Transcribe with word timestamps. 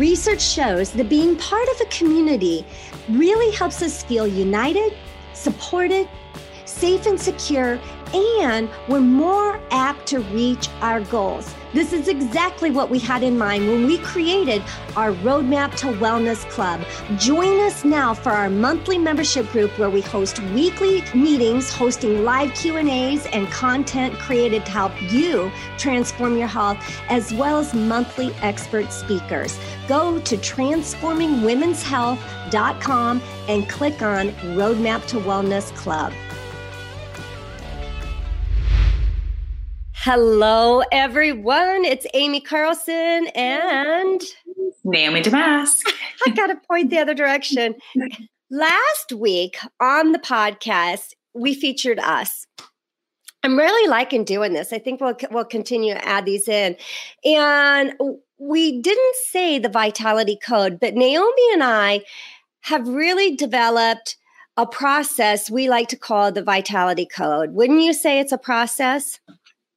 Research 0.00 0.40
shows 0.40 0.92
that 0.92 1.10
being 1.10 1.36
part 1.36 1.68
of 1.68 1.82
a 1.82 1.84
community 1.90 2.64
really 3.10 3.54
helps 3.54 3.82
us 3.82 4.02
feel 4.02 4.26
united, 4.26 4.96
supported, 5.34 6.08
safe 6.64 7.04
and 7.04 7.20
secure, 7.20 7.78
and 8.14 8.70
we're 8.88 9.00
more 9.00 9.60
apt 9.70 10.06
to 10.08 10.20
reach 10.20 10.68
our 10.80 11.00
goals. 11.02 11.54
This 11.72 11.92
is 11.92 12.08
exactly 12.08 12.72
what 12.72 12.90
we 12.90 12.98
had 12.98 13.22
in 13.22 13.38
mind 13.38 13.68
when 13.68 13.86
we 13.86 13.98
created 13.98 14.60
our 14.96 15.12
Roadmap 15.12 15.76
to 15.76 15.86
Wellness 15.86 16.44
Club. 16.50 16.80
Join 17.16 17.60
us 17.60 17.84
now 17.84 18.12
for 18.12 18.30
our 18.30 18.50
monthly 18.50 18.98
membership 18.98 19.48
group 19.52 19.78
where 19.78 19.88
we 19.88 20.00
host 20.00 20.42
weekly 20.52 21.04
meetings, 21.14 21.72
hosting 21.72 22.24
live 22.24 22.52
Q&As 22.54 23.24
and 23.26 23.48
content 23.52 24.18
created 24.18 24.66
to 24.66 24.72
help 24.72 24.90
you 25.12 25.52
transform 25.78 26.36
your 26.36 26.48
health 26.48 26.78
as 27.08 27.32
well 27.32 27.58
as 27.58 27.72
monthly 27.72 28.34
expert 28.42 28.92
speakers. 28.92 29.56
Go 29.86 30.18
to 30.20 30.36
transformingwomenshealth.com 30.36 33.22
and 33.48 33.68
click 33.68 34.02
on 34.02 34.30
Roadmap 34.30 35.06
to 35.06 35.18
Wellness 35.18 35.72
Club. 35.76 36.12
Hello, 40.02 40.80
everyone. 40.92 41.84
It's 41.84 42.06
Aimee 42.14 42.40
Carlson 42.40 43.26
and 43.34 44.22
Naomi 44.82 45.20
Damask. 45.20 45.86
I 46.26 46.30
got 46.30 46.46
to 46.46 46.56
point 46.56 46.88
the 46.88 46.96
other 46.96 47.12
direction. 47.12 47.74
Last 48.50 49.12
week 49.12 49.58
on 49.78 50.12
the 50.12 50.18
podcast, 50.18 51.12
we 51.34 51.52
featured 51.52 51.98
us. 51.98 52.46
I'm 53.42 53.58
really 53.58 53.90
liking 53.90 54.24
doing 54.24 54.54
this. 54.54 54.72
I 54.72 54.78
think 54.78 55.02
we'll 55.02 55.18
we'll 55.30 55.44
continue 55.44 55.92
to 55.92 56.08
add 56.08 56.24
these 56.24 56.48
in. 56.48 56.76
And 57.22 57.92
we 58.38 58.80
didn't 58.80 59.16
say 59.28 59.58
the 59.58 59.68
vitality 59.68 60.38
code, 60.42 60.80
but 60.80 60.94
Naomi 60.94 61.52
and 61.52 61.62
I 61.62 62.00
have 62.62 62.88
really 62.88 63.36
developed 63.36 64.16
a 64.56 64.66
process 64.66 65.50
we 65.50 65.68
like 65.68 65.88
to 65.88 65.96
call 65.96 66.32
the 66.32 66.42
vitality 66.42 67.06
code. 67.06 67.52
Wouldn't 67.52 67.82
you 67.82 67.92
say 67.92 68.18
it's 68.18 68.32
a 68.32 68.38
process? 68.38 69.20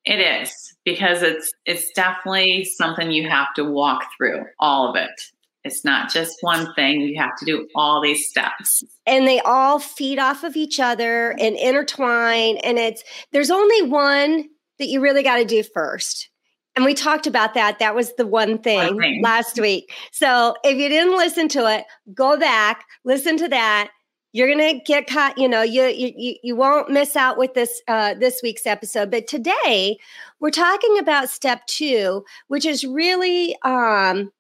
It 0.06 0.20
is 0.20 0.76
because 0.84 1.22
it's 1.22 1.52
it's 1.66 1.92
definitely 1.94 2.66
something 2.66 3.12
you 3.12 3.30
have 3.30 3.54
to 3.56 3.64
walk 3.64 4.06
through 4.18 4.44
all 4.60 4.90
of 4.90 4.96
it. 4.96 5.22
It's 5.64 5.86
not 5.86 6.12
just 6.12 6.36
one 6.42 6.74
thing. 6.74 7.00
You 7.00 7.22
have 7.22 7.38
to 7.38 7.46
do 7.46 7.68
all 7.74 8.02
these 8.02 8.28
steps. 8.28 8.84
And 9.06 9.26
they 9.26 9.40
all 9.40 9.80
feed 9.80 10.20
off 10.20 10.44
of 10.44 10.58
each 10.58 10.80
other 10.80 11.32
and 11.40 11.56
intertwine 11.56 12.58
and 12.58 12.78
it's 12.78 13.04
there's 13.32 13.52
only 13.52 13.84
one 13.84 14.50
that 14.80 14.88
you 14.88 15.00
really 15.00 15.24
got 15.24 15.38
to 15.38 15.46
do 15.46 15.64
first. 15.64 16.30
And 16.76 16.86
we 16.86 16.96
talked 16.96 17.28
about 17.28 17.54
that. 17.54 17.80
That 17.80 17.96
was 17.96 18.14
the 18.16 18.26
one 18.26 18.58
thing, 18.58 18.80
one 18.80 19.00
thing 19.00 19.22
last 19.22 19.60
week. 19.60 19.94
So 20.12 20.56
if 20.64 20.76
you 20.78 20.90
didn't 20.90 21.16
listen 21.16 21.48
to 21.50 21.72
it, 21.72 21.86
go 22.14 22.38
back, 22.38 22.84
listen 23.06 23.38
to 23.38 23.48
that 23.50 23.92
you're 24.34 24.50
gonna 24.50 24.80
get 24.80 25.08
caught 25.08 25.38
you 25.38 25.48
know 25.48 25.62
you 25.62 25.86
you 25.86 26.36
you 26.44 26.56
won't 26.56 26.90
miss 26.90 27.16
out 27.16 27.38
with 27.38 27.54
this 27.54 27.82
uh, 27.88 28.16
this 28.16 28.42
week's 28.44 28.66
episode. 28.66 29.10
But 29.10 29.28
today 29.28 29.98
we're 30.40 30.50
talking 30.50 30.98
about 31.00 31.30
step 31.30 31.66
two 31.68 32.26
which 32.48 32.66
is 32.66 32.84
really 32.84 33.56
um 33.62 34.32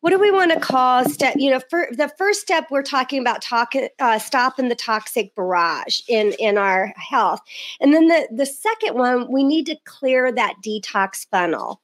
what 0.00 0.10
do 0.10 0.18
we 0.18 0.30
want 0.30 0.50
to 0.52 0.58
call 0.58 1.04
step 1.04 1.34
you 1.36 1.50
know 1.50 1.60
for 1.70 1.88
the 1.92 2.10
first 2.16 2.40
step 2.40 2.66
we're 2.70 2.82
talking 2.82 3.20
about 3.20 3.42
talking 3.42 3.88
uh, 4.00 4.18
stopping 4.18 4.68
the 4.68 4.74
toxic 4.74 5.34
barrage 5.36 6.00
in 6.08 6.32
in 6.38 6.58
our 6.58 6.92
health. 6.96 7.40
And 7.80 7.94
then 7.94 8.08
the 8.08 8.26
the 8.34 8.46
second 8.46 8.96
one 8.96 9.30
we 9.30 9.44
need 9.44 9.66
to 9.66 9.76
clear 9.84 10.32
that 10.32 10.54
detox 10.64 11.26
funnel. 11.30 11.82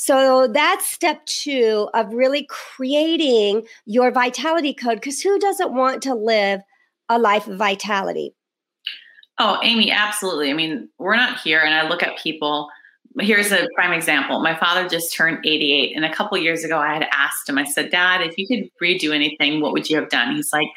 So 0.00 0.46
that's 0.46 0.88
step 0.88 1.26
two 1.26 1.90
of 1.92 2.14
really 2.14 2.46
creating 2.48 3.66
your 3.84 4.12
vitality 4.12 4.72
code 4.72 4.94
because 4.94 5.20
who 5.20 5.40
doesn't 5.40 5.74
want 5.74 6.02
to 6.04 6.14
live 6.14 6.60
a 7.08 7.18
life 7.18 7.46
of 7.46 7.58
vitality. 7.58 8.34
Oh, 9.38 9.58
Aimee, 9.62 9.92
absolutely. 9.92 10.50
I 10.50 10.54
mean, 10.54 10.88
we're 10.98 11.16
not 11.16 11.40
here, 11.40 11.60
and 11.60 11.74
I 11.74 11.88
look 11.88 12.02
at 12.02 12.18
people. 12.18 12.68
Here's 13.20 13.52
a 13.52 13.68
prime 13.74 13.92
example. 13.92 14.40
My 14.40 14.58
father 14.58 14.88
just 14.88 15.14
turned 15.14 15.46
88, 15.46 15.94
and 15.94 16.04
a 16.04 16.12
couple 16.12 16.36
years 16.38 16.64
ago, 16.64 16.78
I 16.78 16.94
had 16.94 17.06
asked 17.12 17.48
him, 17.48 17.58
I 17.58 17.64
said, 17.64 17.90
Dad, 17.90 18.20
if 18.20 18.36
you 18.36 18.46
could 18.46 18.68
redo 18.82 19.14
anything, 19.14 19.60
what 19.60 19.72
would 19.72 19.88
you 19.88 19.96
have 19.96 20.08
done? 20.08 20.34
He's 20.34 20.52
like, 20.52 20.68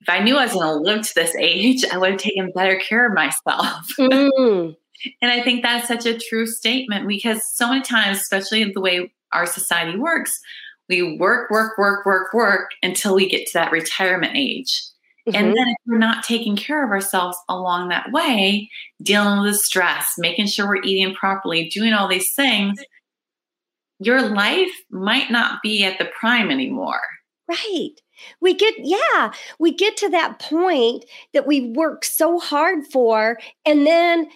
if 0.00 0.08
I 0.08 0.20
knew 0.20 0.36
I 0.36 0.44
was 0.44 0.52
going 0.52 0.66
to 0.66 0.74
live 0.74 1.06
to 1.06 1.14
this 1.14 1.34
age, 1.36 1.84
I 1.84 1.98
would 1.98 2.12
have 2.12 2.20
taken 2.20 2.52
better 2.54 2.76
care 2.78 3.06
of 3.06 3.14
myself. 3.14 3.86
Mm. 3.98 4.74
and 5.20 5.30
I 5.30 5.42
think 5.42 5.62
that's 5.62 5.88
such 5.88 6.06
a 6.06 6.18
true 6.18 6.46
statement 6.46 7.06
because 7.06 7.44
so 7.54 7.68
many 7.68 7.82
times, 7.82 8.18
especially 8.18 8.64
the 8.72 8.80
way 8.80 9.12
our 9.32 9.44
society 9.44 9.98
works, 9.98 10.40
we 10.88 11.18
work, 11.18 11.50
work, 11.50 11.76
work, 11.76 12.06
work, 12.06 12.32
work 12.32 12.70
until 12.82 13.14
we 13.14 13.28
get 13.28 13.46
to 13.48 13.52
that 13.54 13.72
retirement 13.72 14.32
age. 14.36 14.82
Mm-hmm. 15.28 15.36
And 15.36 15.56
then 15.56 15.68
if 15.68 15.76
we're 15.86 15.98
not 15.98 16.22
taking 16.24 16.54
care 16.54 16.84
of 16.84 16.90
ourselves 16.90 17.36
along 17.48 17.88
that 17.88 18.12
way, 18.12 18.70
dealing 19.02 19.40
with 19.40 19.52
the 19.52 19.58
stress, 19.58 20.12
making 20.18 20.46
sure 20.46 20.68
we're 20.68 20.82
eating 20.82 21.14
properly, 21.14 21.68
doing 21.68 21.92
all 21.92 22.06
these 22.06 22.32
things, 22.34 22.78
your 23.98 24.22
life 24.22 24.70
might 24.90 25.30
not 25.30 25.62
be 25.62 25.84
at 25.84 25.98
the 25.98 26.04
prime 26.18 26.50
anymore. 26.50 27.00
Right. 27.48 27.90
We 28.40 28.54
get, 28.54 28.74
yeah, 28.78 29.32
we 29.58 29.74
get 29.74 29.96
to 29.98 30.08
that 30.10 30.38
point 30.38 31.04
that 31.32 31.46
we 31.46 31.72
work 31.72 32.04
so 32.04 32.38
hard 32.38 32.86
for, 32.86 33.38
and 33.64 33.86
then 33.86 34.28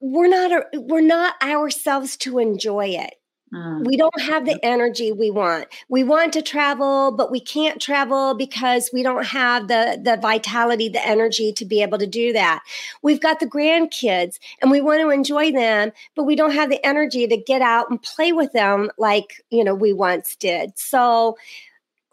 we're 0.00 0.28
not, 0.28 0.64
we're 0.74 1.00
not 1.00 1.34
ourselves 1.42 2.16
to 2.18 2.38
enjoy 2.38 2.86
it. 2.86 3.14
Mm. 3.52 3.84
We 3.84 3.96
don't 3.96 4.20
have 4.22 4.46
the 4.46 4.58
energy 4.64 5.12
we 5.12 5.30
want. 5.30 5.68
We 5.88 6.04
want 6.04 6.32
to 6.32 6.42
travel, 6.42 7.12
but 7.12 7.30
we 7.30 7.38
can't 7.38 7.80
travel 7.80 8.34
because 8.34 8.88
we 8.92 9.02
don't 9.02 9.26
have 9.26 9.68
the, 9.68 10.00
the 10.02 10.16
vitality, 10.16 10.88
the 10.88 11.06
energy 11.06 11.52
to 11.52 11.64
be 11.64 11.82
able 11.82 11.98
to 11.98 12.06
do 12.06 12.32
that. 12.32 12.62
We've 13.02 13.20
got 13.20 13.40
the 13.40 13.46
grandkids 13.46 14.38
and 14.62 14.70
we 14.70 14.80
want 14.80 15.02
to 15.02 15.10
enjoy 15.10 15.52
them, 15.52 15.92
but 16.14 16.24
we 16.24 16.34
don't 16.34 16.54
have 16.54 16.70
the 16.70 16.84
energy 16.84 17.26
to 17.26 17.36
get 17.36 17.60
out 17.60 17.90
and 17.90 18.00
play 18.00 18.32
with 18.32 18.52
them 18.52 18.90
like, 18.96 19.42
you 19.50 19.64
know, 19.64 19.74
we 19.74 19.92
once 19.92 20.34
did. 20.36 20.78
So 20.78 21.36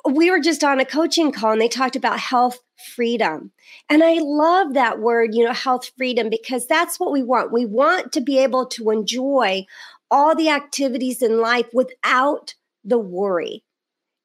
we 0.09 0.31
were 0.31 0.39
just 0.39 0.63
on 0.63 0.79
a 0.79 0.85
coaching 0.85 1.31
call 1.31 1.53
and 1.53 1.61
they 1.61 1.69
talked 1.69 1.95
about 1.95 2.19
health 2.19 2.59
freedom. 2.95 3.51
And 3.89 4.03
I 4.03 4.19
love 4.21 4.73
that 4.73 4.99
word, 4.99 5.35
you 5.35 5.43
know, 5.43 5.53
health 5.53 5.91
freedom, 5.97 6.29
because 6.29 6.65
that's 6.65 6.99
what 6.99 7.11
we 7.11 7.23
want. 7.23 7.51
We 7.51 7.65
want 7.65 8.13
to 8.13 8.21
be 8.21 8.39
able 8.39 8.65
to 8.67 8.89
enjoy 8.91 9.65
all 10.11 10.35
the 10.35 10.49
activities 10.49 11.21
in 11.21 11.39
life 11.39 11.67
without 11.73 12.53
the 12.83 12.97
worry. 12.97 13.63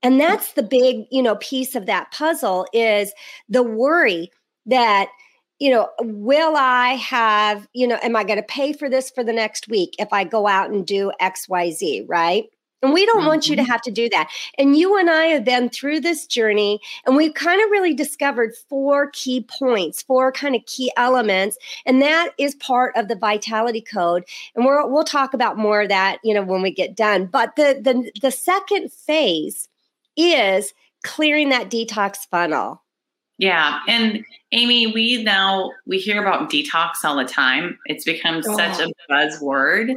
And 0.02 0.14
mm. 0.14 0.18
that's 0.18 0.52
the 0.52 0.62
big, 0.62 1.06
you 1.10 1.22
know, 1.22 1.36
piece 1.36 1.74
of 1.74 1.86
that 1.86 2.12
puzzle 2.12 2.66
is 2.72 3.12
the 3.48 3.62
worry 3.62 4.30
that 4.66 5.08
you 5.60 5.70
know, 5.70 5.88
will 6.00 6.56
I 6.56 6.94
have, 6.94 7.68
you 7.72 7.86
know, 7.86 7.98
am 8.02 8.16
I 8.16 8.24
going 8.24 8.38
to 8.38 8.42
pay 8.42 8.72
for 8.72 8.90
this 8.90 9.10
for 9.10 9.22
the 9.22 9.32
next 9.32 9.68
week 9.68 9.94
if 9.98 10.12
I 10.12 10.24
go 10.24 10.46
out 10.46 10.70
and 10.70 10.84
do 10.84 11.12
XYZ, 11.20 12.04
right? 12.08 12.44
And 12.84 12.92
we 12.92 13.06
don't 13.06 13.24
want 13.24 13.48
you 13.48 13.56
to 13.56 13.62
mm-hmm. 13.62 13.70
have 13.70 13.80
to 13.82 13.90
do 13.90 14.10
that. 14.10 14.30
And 14.58 14.76
you 14.76 14.98
and 14.98 15.08
I 15.08 15.24
have 15.26 15.44
been 15.44 15.70
through 15.70 16.00
this 16.00 16.26
journey 16.26 16.80
and 17.06 17.16
we've 17.16 17.32
kind 17.32 17.62
of 17.62 17.70
really 17.70 17.94
discovered 17.94 18.54
four 18.68 19.10
key 19.10 19.46
points, 19.58 20.02
four 20.02 20.30
kind 20.30 20.54
of 20.54 20.66
key 20.66 20.92
elements. 20.98 21.56
And 21.86 22.02
that 22.02 22.32
is 22.36 22.54
part 22.56 22.94
of 22.94 23.08
the 23.08 23.16
vitality 23.16 23.80
code. 23.80 24.24
And 24.54 24.66
we're, 24.66 24.86
we'll 24.86 25.04
talk 25.04 25.32
about 25.32 25.56
more 25.56 25.82
of 25.82 25.88
that, 25.88 26.18
you 26.22 26.34
know, 26.34 26.42
when 26.42 26.60
we 26.60 26.70
get 26.70 26.94
done. 26.94 27.24
But 27.24 27.56
the, 27.56 27.80
the, 27.82 28.10
the 28.20 28.30
second 28.30 28.92
phase 28.92 29.68
is 30.16 30.74
clearing 31.02 31.48
that 31.48 31.70
detox 31.70 32.18
funnel. 32.30 32.82
Yeah. 33.38 33.80
And 33.88 34.24
Aimee, 34.52 34.92
we 34.92 35.24
now 35.24 35.72
we 35.86 35.98
hear 35.98 36.20
about 36.20 36.50
detox 36.50 37.02
all 37.02 37.16
the 37.16 37.24
time. 37.24 37.78
It's 37.86 38.04
become 38.04 38.42
oh. 38.46 38.56
such 38.56 38.78
a 38.78 38.92
buzzword 39.10 39.96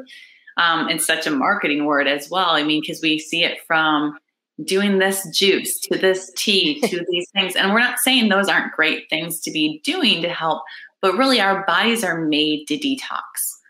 um, 0.58 0.88
and 0.88 1.02
such 1.02 1.26
a 1.28 1.32
marketing 1.32 1.86
word 1.86 2.08
as 2.08 2.30
well. 2.30 2.50
I 2.50 2.64
mean, 2.64 2.82
because 2.82 3.02
we 3.02 3.20
see 3.20 3.44
it 3.44 3.60
from 3.66 4.18
doing 4.64 4.98
this 4.98 5.28
juice 5.30 5.80
to 5.82 5.98
this 5.98 6.32
tea 6.36 6.82
to 6.90 7.06
these 7.10 7.30
things. 7.32 7.56
And 7.56 7.72
we're 7.72 7.80
not 7.80 8.00
saying 8.00 8.30
those 8.30 8.50
aren't 8.50 8.74
great 8.74 9.10
things 9.10 9.40
to 9.42 9.52
be 9.52 9.82
doing 9.84 10.22
to 10.24 10.30
help, 10.30 10.64
but 11.02 11.18
really 11.18 11.40
our 11.40 11.66
bodies 11.66 12.04
are 12.04 12.26
made 12.26 12.68
to 12.68 12.78
detox. 12.78 13.22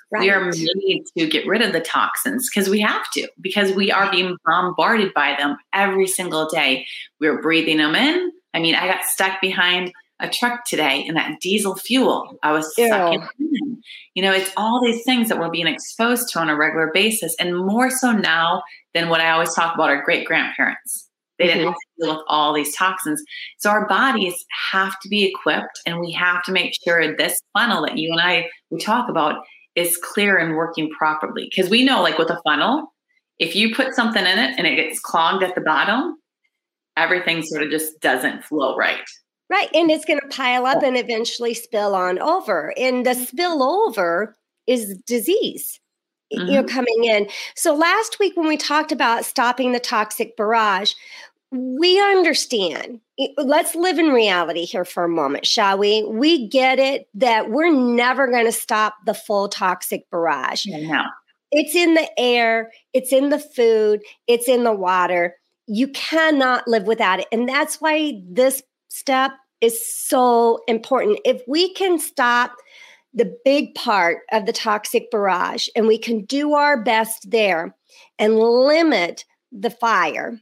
Right. 0.10 0.22
We 0.22 0.30
are 0.30 0.46
made 0.46 1.04
to 1.18 1.28
get 1.28 1.46
rid 1.46 1.62
of 1.62 1.74
the 1.74 1.82
toxins 1.82 2.50
because 2.50 2.70
we 2.70 2.80
have 2.80 3.12
to, 3.12 3.28
because 3.42 3.74
we 3.74 3.92
are 3.92 4.10
being 4.10 4.38
bombarded 4.46 5.14
by 5.14 5.36
them 5.38 5.58
every 5.74 6.08
single 6.08 6.48
day. 6.48 6.86
We're 7.20 7.42
breathing 7.42 7.80
them 7.80 7.94
in. 7.94 8.32
I 8.54 8.60
mean, 8.60 8.74
I 8.74 8.88
got 8.88 9.04
stuck 9.04 9.42
behind 9.42 9.92
a 10.20 10.30
truck 10.30 10.66
today 10.66 11.06
and 11.08 11.16
that 11.18 11.40
diesel 11.40 11.76
fuel. 11.76 12.38
I 12.44 12.52
was 12.52 12.74
sucking 12.76 13.28
in. 13.40 13.82
You 14.16 14.24
know, 14.24 14.34
it's 14.34 14.52
all 14.58 14.84
these 14.84 15.04
things 15.04 15.30
that 15.30 15.40
we're 15.40 15.52
being 15.52 15.68
exposed 15.68 16.30
to 16.30 16.40
on 16.40 16.50
a 16.50 16.56
regular 16.56 16.92
basis, 16.94 17.36
and 17.40 17.56
more 17.56 17.90
so 17.90 18.12
now 18.12 18.64
than 18.94 19.10
what 19.10 19.22
I 19.22 19.30
always 19.30 19.54
talk 19.54 19.76
about 19.76 19.90
our 19.90 20.04
great 20.04 20.26
grandparents. 20.26 21.08
They 21.38 21.46
didn't 21.46 21.62
mm-hmm. 21.62 21.68
have 21.68 21.76
to 21.76 22.06
deal 22.06 22.16
with 22.16 22.26
all 22.28 22.54
these 22.54 22.76
toxins. 22.76 23.24
So 23.60 23.70
our 23.70 23.88
bodies 23.88 24.44
have 24.72 25.00
to 25.02 25.10
be 25.10 25.24
equipped, 25.26 25.82
and 25.86 26.00
we 26.00 26.12
have 26.14 26.44
to 26.46 26.52
make 26.52 26.74
sure 26.84 27.16
this 27.16 27.40
funnel 27.54 27.84
that 27.84 27.98
you 27.98 28.12
and 28.12 28.20
I 28.20 28.50
we 28.72 28.80
talk 28.80 29.10
about 29.10 29.44
is 29.76 29.98
clear 29.98 30.38
and 30.38 30.56
working 30.56 30.90
properly. 30.90 31.48
Because 31.52 31.70
we 31.70 31.84
know, 31.84 32.02
like 32.02 32.18
with 32.18 32.32
a 32.32 32.42
funnel, 32.44 32.92
if 33.38 33.56
you 33.56 33.76
put 33.76 33.94
something 33.94 34.26
in 34.26 34.40
it 34.40 34.56
and 34.58 34.66
it 34.66 34.76
gets 34.76 35.00
clogged 35.00 35.44
at 35.44 35.54
the 35.54 35.62
bottom, 35.62 36.16
everything 36.96 37.44
sort 37.44 37.62
of 37.62 37.70
just 37.70 38.00
doesn't 38.02 38.44
flow 38.44 38.76
right. 38.76 39.08
Right. 39.50 39.70
And 39.74 39.90
it's 39.90 40.06
going 40.06 40.20
to 40.20 40.28
pile 40.28 40.66
up 40.66 40.84
and 40.84 40.98
eventually 40.98 41.54
spill 41.54 41.96
on 41.96 42.20
over. 42.20 42.74
And 42.78 43.06
the 43.06 43.14
spill 43.14 43.64
over 43.64 44.36
is 44.66 44.98
disease. 45.08 45.80
Mm-hmm. 46.34 46.48
You 46.48 46.54
know, 46.56 46.64
mm-hmm. 46.64 46.76
coming 46.76 47.04
in. 47.06 47.30
So 47.56 47.74
last 47.74 48.20
week 48.20 48.36
when 48.36 48.50
we 48.50 48.58
talked 48.58 48.92
about 48.92 49.24
stopping 49.24 49.72
the 49.72 49.80
toxic 49.80 50.36
barrage, 50.36 50.94
we 51.52 52.00
understand. 52.02 53.00
Let's 53.38 53.76
live 53.76 53.98
in 53.98 54.10
reality 54.10 54.66
here 54.66 54.84
for 54.84 55.06
a 55.06 55.10
moment, 55.10 55.46
shall 55.46 55.78
we? 55.78 56.04
We 56.04 56.50
get 56.50 56.80
it 56.80 57.08
that 57.14 57.50
we're 57.50 57.74
never 57.74 58.30
going 58.30 58.46
to 58.46 58.52
stop 58.52 58.96
the 59.06 59.14
full 59.14 59.48
toxic 59.48 60.10
barrage. 60.12 60.66
No. 60.68 61.04
It's 61.52 61.74
in 61.74 61.94
the 61.94 62.10
air, 62.20 62.72
it's 62.94 63.14
in 63.14 63.30
the 63.30 63.40
food, 63.40 64.02
it's 64.28 64.50
in 64.50 64.66
the 64.66 64.76
water. 64.76 65.36
You 65.68 65.88
cannot 65.90 66.68
live 66.68 66.84
without 66.84 67.22
it. 67.22 67.28
And 67.32 67.48
that's 67.48 67.80
why 67.80 68.22
this 68.30 68.62
step 68.90 69.32
is 69.62 69.82
so 69.96 70.60
important. 70.68 71.20
If 71.26 71.42
we 71.48 71.74
can 71.74 72.00
stop 72.00 72.56
the 73.14 73.36
big 73.44 73.74
part 73.76 74.20
of 74.32 74.46
the 74.46 74.54
toxic 74.54 75.10
barrage 75.10 75.68
and 75.76 75.88
we 75.88 75.98
can 75.98 76.24
do 76.26 76.54
our 76.54 76.82
best 76.82 77.30
there 77.32 77.76
and 78.20 78.38
limit 78.38 79.26
the 79.52 79.72
fire, 79.72 80.40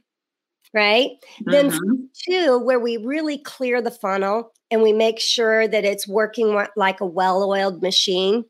right? 0.74 1.10
Mm-hmm. 1.46 1.50
Then, 1.50 2.08
two, 2.14 2.58
where 2.58 2.80
we 2.80 2.98
really 2.98 3.38
clear 3.38 3.80
the 3.80 3.90
funnel 3.90 4.52
and 4.70 4.82
we 4.82 4.92
make 4.92 5.20
sure 5.20 5.66
that 5.66 5.84
it's 5.84 6.06
working 6.06 6.60
like 6.76 7.00
a 7.00 7.06
well 7.06 7.42
oiled 7.48 7.82
machine, 7.82 8.44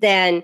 then 0.00 0.42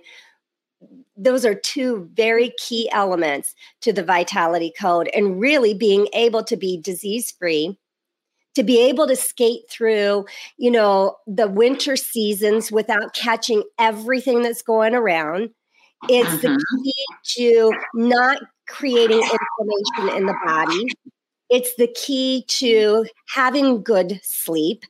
those 1.17 1.45
are 1.45 1.55
two 1.55 2.09
very 2.13 2.53
key 2.59 2.91
elements 2.93 3.55
to 3.81 3.93
the 3.93 4.03
vitality 4.03 4.73
code 4.79 5.09
and 5.15 5.41
really 5.41 5.75
being 5.75 6.09
able 6.13 6.43
to 6.45 6.57
be 6.57 6.81
disease 6.81 7.33
free 7.33 7.79
to 8.55 8.63
be 8.63 8.81
able 8.81 9.07
to 9.07 9.17
skate 9.17 9.69
through, 9.69 10.25
you 10.57 10.71
know, 10.71 11.17
the 11.27 11.49
winter 11.49 11.97
seasons 11.97 12.71
without 12.71 13.15
catching 13.15 13.63
everything 13.79 14.43
that's 14.43 14.63
going 14.63 14.95
around. 14.95 15.51
It's 16.09 16.43
the 16.43 16.49
mm-hmm. 16.49 16.83
key 16.83 17.05
to 17.37 17.73
not 17.95 18.43
creating 18.69 19.19
inflammation 19.21 20.17
in 20.17 20.27
the 20.27 20.37
body. 20.45 20.87
It's 21.51 21.75
the 21.77 21.89
key 21.89 22.45
to 22.49 23.07
having 23.35 23.83
good 23.83 24.21
sleep. 24.23 24.85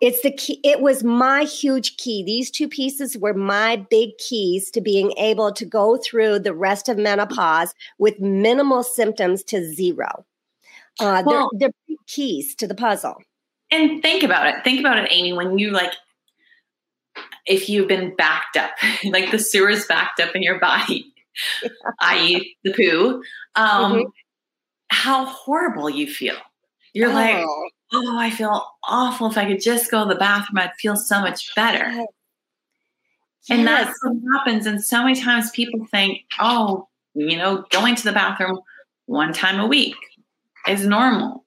It's 0.00 0.22
the 0.22 0.32
key. 0.32 0.60
It 0.64 0.80
was 0.80 1.04
my 1.04 1.44
huge 1.44 1.96
key. 1.96 2.24
These 2.24 2.50
two 2.50 2.68
pieces 2.68 3.16
were 3.16 3.34
my 3.34 3.76
big 3.76 4.18
keys 4.18 4.68
to 4.72 4.80
being 4.80 5.12
able 5.16 5.52
to 5.52 5.64
go 5.64 5.96
through 5.96 6.40
the 6.40 6.54
rest 6.54 6.88
of 6.88 6.98
menopause 6.98 7.72
with 7.98 8.18
minimal 8.18 8.82
symptoms 8.82 9.44
to 9.44 9.64
zero. 9.72 10.24
Uh, 11.00 11.22
well, 11.24 11.50
they're, 11.58 11.70
they're 11.88 11.96
keys 12.06 12.54
to 12.56 12.66
the 12.66 12.74
puzzle. 12.74 13.16
And 13.70 14.02
think 14.02 14.22
about 14.22 14.46
it. 14.46 14.62
Think 14.64 14.80
about 14.80 14.98
it, 14.98 15.08
Amy, 15.10 15.32
when 15.32 15.58
you 15.58 15.70
like, 15.70 15.92
if 17.46 17.68
you've 17.68 17.88
been 17.88 18.14
backed 18.16 18.56
up, 18.56 18.70
like 19.04 19.30
the 19.30 19.38
sewer's 19.38 19.86
backed 19.86 20.20
up 20.20 20.34
in 20.36 20.42
your 20.42 20.60
body, 20.60 21.12
yeah. 21.62 21.68
i.e., 22.00 22.56
the 22.64 22.72
poo, 22.72 23.22
um, 23.54 23.92
mm-hmm. 23.92 24.02
how 24.88 25.24
horrible 25.24 25.88
you 25.88 26.06
feel. 26.06 26.36
You're 26.92 27.10
oh. 27.10 27.14
like, 27.14 27.44
oh, 27.94 28.18
I 28.18 28.30
feel 28.30 28.62
awful. 28.84 29.28
If 29.28 29.38
I 29.38 29.46
could 29.46 29.62
just 29.62 29.90
go 29.90 30.06
to 30.06 30.12
the 30.12 30.18
bathroom, 30.18 30.58
I'd 30.58 30.74
feel 30.78 30.96
so 30.96 31.20
much 31.20 31.54
better. 31.54 31.90
Yes. 31.90 32.06
And 33.50 33.66
that's 33.66 33.98
what 34.04 34.16
happens. 34.34 34.66
And 34.66 34.84
so 34.84 35.02
many 35.02 35.20
times 35.20 35.50
people 35.50 35.84
think, 35.90 36.20
oh, 36.38 36.88
you 37.14 37.36
know, 37.36 37.64
going 37.70 37.96
to 37.96 38.04
the 38.04 38.12
bathroom 38.12 38.60
one 39.06 39.32
time 39.32 39.58
a 39.58 39.66
week, 39.66 39.96
is 40.68 40.86
normal. 40.86 41.44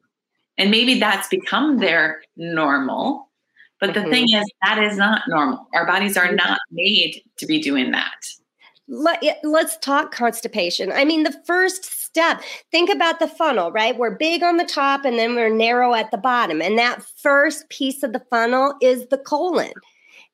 And 0.58 0.72
maybe 0.72 1.00
that's 1.00 1.28
become 1.28 1.78
their 1.78 2.22
normal. 2.38 3.30
But 3.80 3.94
the 3.94 4.02
mm-hmm. 4.02 4.10
thing 4.10 4.26
is, 4.34 4.46
that 4.64 4.82
is 4.82 4.98
not 4.98 5.24
normal. 5.28 5.68
Our 5.74 5.86
bodies 5.86 6.16
are 6.16 6.32
not 6.32 6.60
made 6.72 7.22
to 7.38 7.46
be 7.46 7.62
doing 7.62 7.92
that. 7.92 8.26
Let, 8.88 9.24
us 9.44 9.78
talk 9.80 10.14
constipation. 10.14 10.92
I 10.92 11.06
mean, 11.06 11.24
the 11.24 11.36
first 11.46 11.86
step, 11.86 12.42
think 12.72 12.90
about 12.90 13.20
the 13.20 13.28
funnel, 13.28 13.72
right? 13.72 13.98
We're 13.98 14.16
big 14.16 14.44
on 14.44 14.58
the 14.58 14.66
top 14.66 15.06
and 15.06 15.18
then 15.18 15.36
we're 15.36 15.54
narrow 15.54 15.94
at 15.94 16.12
the 16.12 16.18
bottom. 16.18 16.62
And 16.62 16.78
that 16.78 17.04
first 17.18 17.68
piece 17.70 18.04
of 18.04 18.14
the 18.14 18.24
funnel 18.30 18.76
is 18.82 19.08
the 19.08 19.18
colon. 19.18 19.74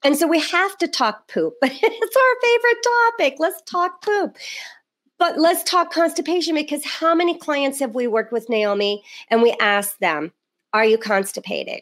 And 0.03 0.17
so 0.17 0.27
we 0.27 0.39
have 0.39 0.77
to 0.79 0.87
talk 0.87 1.27
poop. 1.27 1.53
but 1.61 1.71
it's 1.71 2.15
our 2.17 2.41
favorite 2.41 2.83
topic. 2.83 3.35
Let's 3.39 3.61
talk 3.63 4.01
poop. 4.03 4.37
But 5.21 5.37
let's 5.37 5.61
talk 5.61 5.93
constipation 5.93 6.55
because 6.55 6.83
how 6.83 7.13
many 7.13 7.37
clients 7.37 7.79
have 7.79 7.93
we 7.93 8.07
worked 8.07 8.31
with, 8.31 8.49
Naomi, 8.49 9.03
and 9.29 9.43
we 9.43 9.55
ask 9.61 9.99
them, 9.99 10.33
Are 10.73 10.83
you 10.83 10.97
constipated? 10.97 11.81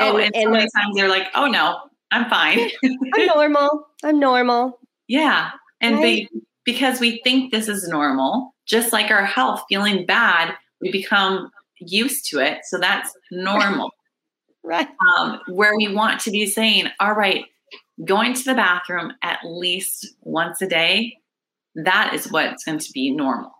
Oh, 0.00 0.16
and, 0.16 0.34
and 0.34 0.44
so 0.44 0.50
many 0.50 0.66
times 0.74 0.96
they're 0.96 1.10
like, 1.10 1.26
Oh, 1.34 1.48
no, 1.48 1.78
I'm 2.10 2.30
fine. 2.30 2.70
I'm 3.14 3.26
normal. 3.26 3.86
I'm 4.02 4.18
normal. 4.18 4.80
Yeah. 5.06 5.50
And 5.82 5.96
right? 5.96 6.02
they, 6.32 6.40
because 6.64 6.98
we 6.98 7.20
think 7.22 7.52
this 7.52 7.68
is 7.68 7.88
normal, 7.88 8.54
just 8.64 8.90
like 8.90 9.10
our 9.10 9.26
health, 9.26 9.64
feeling 9.68 10.06
bad, 10.06 10.54
we 10.80 10.90
become 10.90 11.50
used 11.78 12.24
to 12.30 12.38
it. 12.38 12.60
So 12.64 12.78
that's 12.78 13.14
normal. 13.30 13.90
right. 14.64 14.88
Um, 15.18 15.40
where 15.48 15.76
we 15.76 15.94
want 15.94 16.20
to 16.20 16.30
be 16.30 16.46
saying, 16.46 16.86
All 17.00 17.12
right, 17.12 17.44
going 18.02 18.32
to 18.32 18.44
the 18.44 18.54
bathroom 18.54 19.12
at 19.20 19.40
least 19.44 20.06
once 20.22 20.62
a 20.62 20.66
day 20.66 21.18
that 21.84 22.12
is 22.14 22.30
what's 22.30 22.64
going 22.64 22.78
to 22.78 22.92
be 22.92 23.10
normal. 23.10 23.52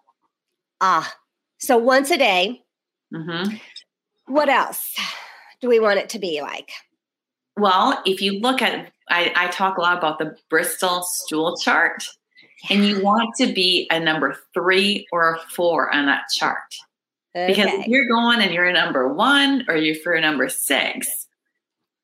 Ah, 0.80 1.14
so 1.58 1.76
once 1.76 2.10
a 2.10 2.18
day. 2.18 2.62
Mm-hmm. 3.14 3.56
What 4.26 4.48
else 4.48 4.94
do 5.60 5.68
we 5.68 5.78
want 5.78 6.00
it 6.00 6.08
to 6.10 6.18
be 6.18 6.42
like? 6.42 6.70
Well, 7.56 8.02
if 8.04 8.20
you 8.20 8.40
look 8.40 8.60
at, 8.60 8.92
I, 9.08 9.32
I 9.36 9.46
talk 9.48 9.78
a 9.78 9.80
lot 9.80 9.96
about 9.96 10.18
the 10.18 10.36
Bristol 10.50 11.02
stool 11.02 11.56
chart, 11.56 12.02
yeah. 12.68 12.76
and 12.76 12.86
you 12.86 13.02
want 13.02 13.34
to 13.36 13.52
be 13.52 13.88
a 13.90 14.00
number 14.00 14.36
three 14.52 15.06
or 15.12 15.34
a 15.34 15.38
four 15.50 15.94
on 15.94 16.06
that 16.06 16.24
chart. 16.34 16.74
Okay. 17.34 17.46
Because 17.46 17.70
if 17.72 17.86
you're 17.86 18.08
going 18.08 18.40
and 18.40 18.52
you're 18.52 18.64
a 18.64 18.72
number 18.72 19.12
one 19.12 19.64
or 19.68 19.76
you're 19.76 19.94
for 19.94 20.12
a 20.12 20.20
number 20.20 20.48
six, 20.48 21.28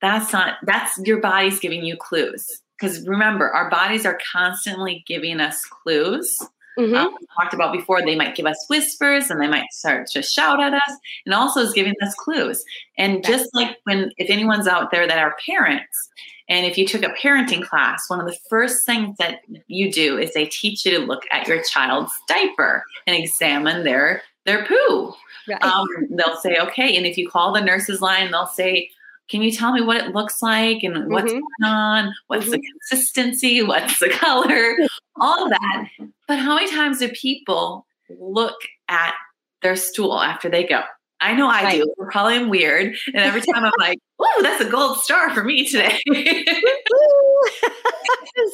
that's 0.00 0.32
not, 0.32 0.58
that's 0.64 0.98
your 0.98 1.20
body's 1.20 1.58
giving 1.58 1.84
you 1.84 1.96
clues 1.96 2.61
because 2.82 3.06
remember, 3.06 3.48
our 3.48 3.70
bodies 3.70 4.04
are 4.04 4.18
constantly 4.32 5.04
giving 5.06 5.40
us 5.40 5.64
clues. 5.66 6.28
Mm-hmm. 6.76 6.96
Um, 6.96 7.14
talked 7.38 7.54
about 7.54 7.72
before, 7.72 8.02
they 8.02 8.16
might 8.16 8.34
give 8.34 8.46
us 8.46 8.66
whispers 8.68 9.30
and 9.30 9.40
they 9.40 9.46
might 9.46 9.70
start 9.70 10.08
to 10.08 10.22
shout 10.22 10.60
at 10.60 10.74
us, 10.74 10.96
and 11.24 11.34
also 11.34 11.60
is 11.60 11.72
giving 11.72 11.94
us 12.02 12.14
clues. 12.14 12.64
And 12.98 13.24
just 13.24 13.54
like 13.54 13.76
when, 13.84 14.10
if 14.16 14.30
anyone's 14.30 14.66
out 14.66 14.90
there 14.90 15.06
that 15.06 15.18
are 15.18 15.36
parents, 15.46 16.10
and 16.48 16.66
if 16.66 16.76
you 16.76 16.86
took 16.86 17.04
a 17.04 17.14
parenting 17.22 17.62
class, 17.62 18.10
one 18.10 18.20
of 18.20 18.26
the 18.26 18.36
first 18.50 18.84
things 18.84 19.16
that 19.18 19.40
you 19.68 19.92
do 19.92 20.18
is 20.18 20.34
they 20.34 20.46
teach 20.46 20.84
you 20.84 20.98
to 20.98 21.06
look 21.06 21.22
at 21.30 21.46
your 21.46 21.62
child's 21.62 22.12
diaper 22.26 22.82
and 23.06 23.16
examine 23.16 23.84
their 23.84 24.22
their 24.44 24.66
poo. 24.66 25.14
Right. 25.48 25.62
Um, 25.62 25.86
they'll 26.10 26.36
say, 26.36 26.56
okay, 26.58 26.96
and 26.96 27.06
if 27.06 27.16
you 27.16 27.28
call 27.28 27.52
the 27.52 27.60
nurse's 27.60 28.00
line, 28.00 28.32
they'll 28.32 28.46
say, 28.46 28.90
can 29.32 29.40
you 29.40 29.50
tell 29.50 29.72
me 29.72 29.80
what 29.80 29.96
it 29.96 30.14
looks 30.14 30.42
like 30.42 30.82
and 30.82 31.10
what's 31.10 31.32
mm-hmm. 31.32 31.40
going 31.62 31.72
on? 31.72 32.14
What's 32.26 32.44
mm-hmm. 32.44 32.52
the 32.52 32.60
consistency? 32.60 33.62
What's 33.66 33.98
the 33.98 34.10
color? 34.10 34.76
All 35.18 35.48
that. 35.48 35.88
But 36.28 36.38
how 36.38 36.54
many 36.56 36.70
times 36.70 36.98
do 36.98 37.08
people 37.08 37.86
look 38.10 38.56
at 38.88 39.14
their 39.62 39.74
stool 39.74 40.22
after 40.22 40.50
they 40.50 40.64
go? 40.64 40.82
I 41.22 41.34
know 41.34 41.48
I 41.48 41.62
right. 41.62 41.82
do. 41.82 41.94
Probably 42.10 42.34
I'm 42.34 42.48
weird. 42.48 42.96
And 43.06 43.16
every 43.16 43.40
time 43.40 43.64
I'm 43.64 43.72
like, 43.78 43.98
oh, 44.18 44.40
that's 44.42 44.60
a 44.62 44.68
gold 44.68 44.98
star 44.98 45.30
for 45.34 45.44
me 45.44 45.68
today. 45.68 45.98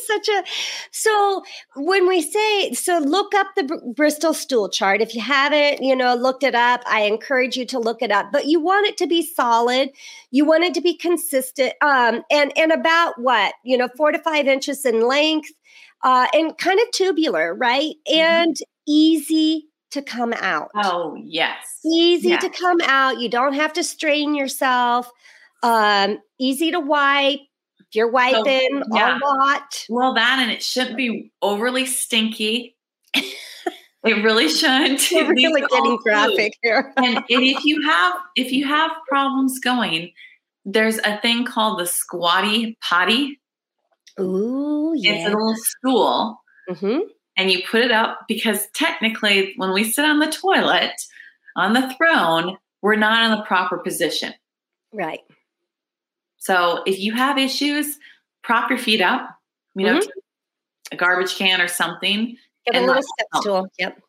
Such 0.07 0.29
a 0.29 0.45
so 0.91 1.43
when 1.77 2.09
we 2.09 2.21
say 2.23 2.73
so 2.73 2.99
look 2.99 3.35
up 3.35 3.49
the 3.55 3.65
Br- 3.65 3.93
Bristol 3.95 4.35
stool 4.35 4.69
chart 4.69 5.01
if 5.01 5.15
you 5.15 5.21
haven't 5.21 5.83
you 5.83 5.95
know 5.95 6.15
looked 6.15 6.43
it 6.43 6.55
up 6.55 6.83
I 6.87 7.03
encourage 7.03 7.57
you 7.57 7.65
to 7.67 7.79
look 7.79 8.03
it 8.03 8.11
up 8.11 8.33
but 8.33 8.47
you 8.47 8.61
want 8.61 8.87
it 8.87 8.97
to 8.99 9.07
be 9.07 9.23
solid 9.23 9.91
you 10.31 10.45
want 10.45 10.65
it 10.65 10.75
to 10.75 10.81
be 10.81 10.95
consistent 10.95 11.75
um 11.83 12.23
and 12.31 12.53
and 12.57 12.73
about 12.73 13.21
what 13.21 13.55
you 13.63 13.77
know 13.77 13.89
4 13.97 14.13
to 14.13 14.19
5 14.19 14.49
inches 14.49 14.85
in 14.85 15.07
length 15.07 15.53
uh, 16.03 16.27
and 16.33 16.57
kind 16.59 16.81
of 16.81 16.91
tubular, 16.93 17.55
right? 17.55 17.95
Mm-hmm. 18.09 18.21
And 18.21 18.57
easy 18.87 19.69
to 19.91 20.03
come 20.03 20.33
out. 20.35 20.71
Oh, 20.75 21.17
yes. 21.23 21.81
Easy 21.85 22.31
yes. 22.31 22.43
to 22.43 22.51
come 22.51 22.81
out. 22.85 23.21
You 23.21 23.29
don't 23.29 23.55
have 23.55 23.73
to 23.75 23.85
strain 23.85 24.35
yourself. 24.35 25.11
Um, 25.63 26.19
easy 26.39 26.71
to 26.71 26.81
wipe. 26.81 27.41
If 27.81 27.95
you're 27.95 28.11
wiping 28.11 28.83
so, 28.83 28.97
yeah. 28.97 29.19
a 29.19 29.25
lot. 29.25 29.87
Well, 29.89 30.15
that 30.15 30.41
and 30.41 30.51
it 30.51 30.63
shouldn't 30.63 30.97
be 30.97 31.33
overly 31.41 31.87
stinky. 31.87 32.77
It 34.05 34.23
really 34.23 34.49
shouldn't. 34.49 35.09
We're 35.11 35.35
really 35.35 35.63
getting 35.63 35.97
graphic 35.97 36.53
here. 36.63 36.93
and, 36.97 37.17
and 37.17 37.25
if 37.29 37.65
you 37.65 37.83
have 37.83 38.15
if 38.37 38.53
you 38.53 38.67
have 38.67 38.93
problems 39.09 39.59
going, 39.59 40.13
there's 40.65 40.99
a 40.99 41.21
thing 41.21 41.45
called 41.45 41.81
the 41.81 41.87
squatty 41.87 42.79
potty. 42.81 43.41
Ooh, 44.21 44.93
yeah. 44.97 45.13
It's 45.13 45.27
a 45.27 45.31
little 45.31 45.55
stool. 45.57 46.41
Mm-hmm. 46.71 46.99
And 47.39 47.51
you 47.51 47.63
put 47.71 47.81
it 47.81 47.91
up 47.91 48.27
because 48.29 48.67
technically, 48.75 49.55
when 49.57 49.73
we 49.73 49.85
sit 49.85 50.05
on 50.05 50.19
the 50.19 50.31
toilet, 50.31 50.93
on 51.57 51.73
the 51.73 51.95
throne, 51.97 52.59
we're 52.83 52.97
not 52.97 53.25
in 53.25 53.39
the 53.39 53.45
proper 53.45 53.79
position. 53.79 54.35
Right. 54.93 55.21
So 56.37 56.83
if 56.87 56.99
you 56.99 57.15
have 57.15 57.39
issues, 57.39 57.97
prop 58.43 58.69
your 58.71 58.79
feet 58.79 59.01
up, 59.01 59.31
you 59.75 59.87
know, 59.87 59.99
mm-hmm. 59.99 60.09
a 60.93 60.97
garbage 60.97 61.37
can 61.37 61.61
or 61.61 61.69
something, 61.69 62.37
Get 62.73 62.83
a 62.83 62.87
little 62.87 63.03
step 63.03 63.27
stool. 63.37 63.69
Yep. 63.79 64.01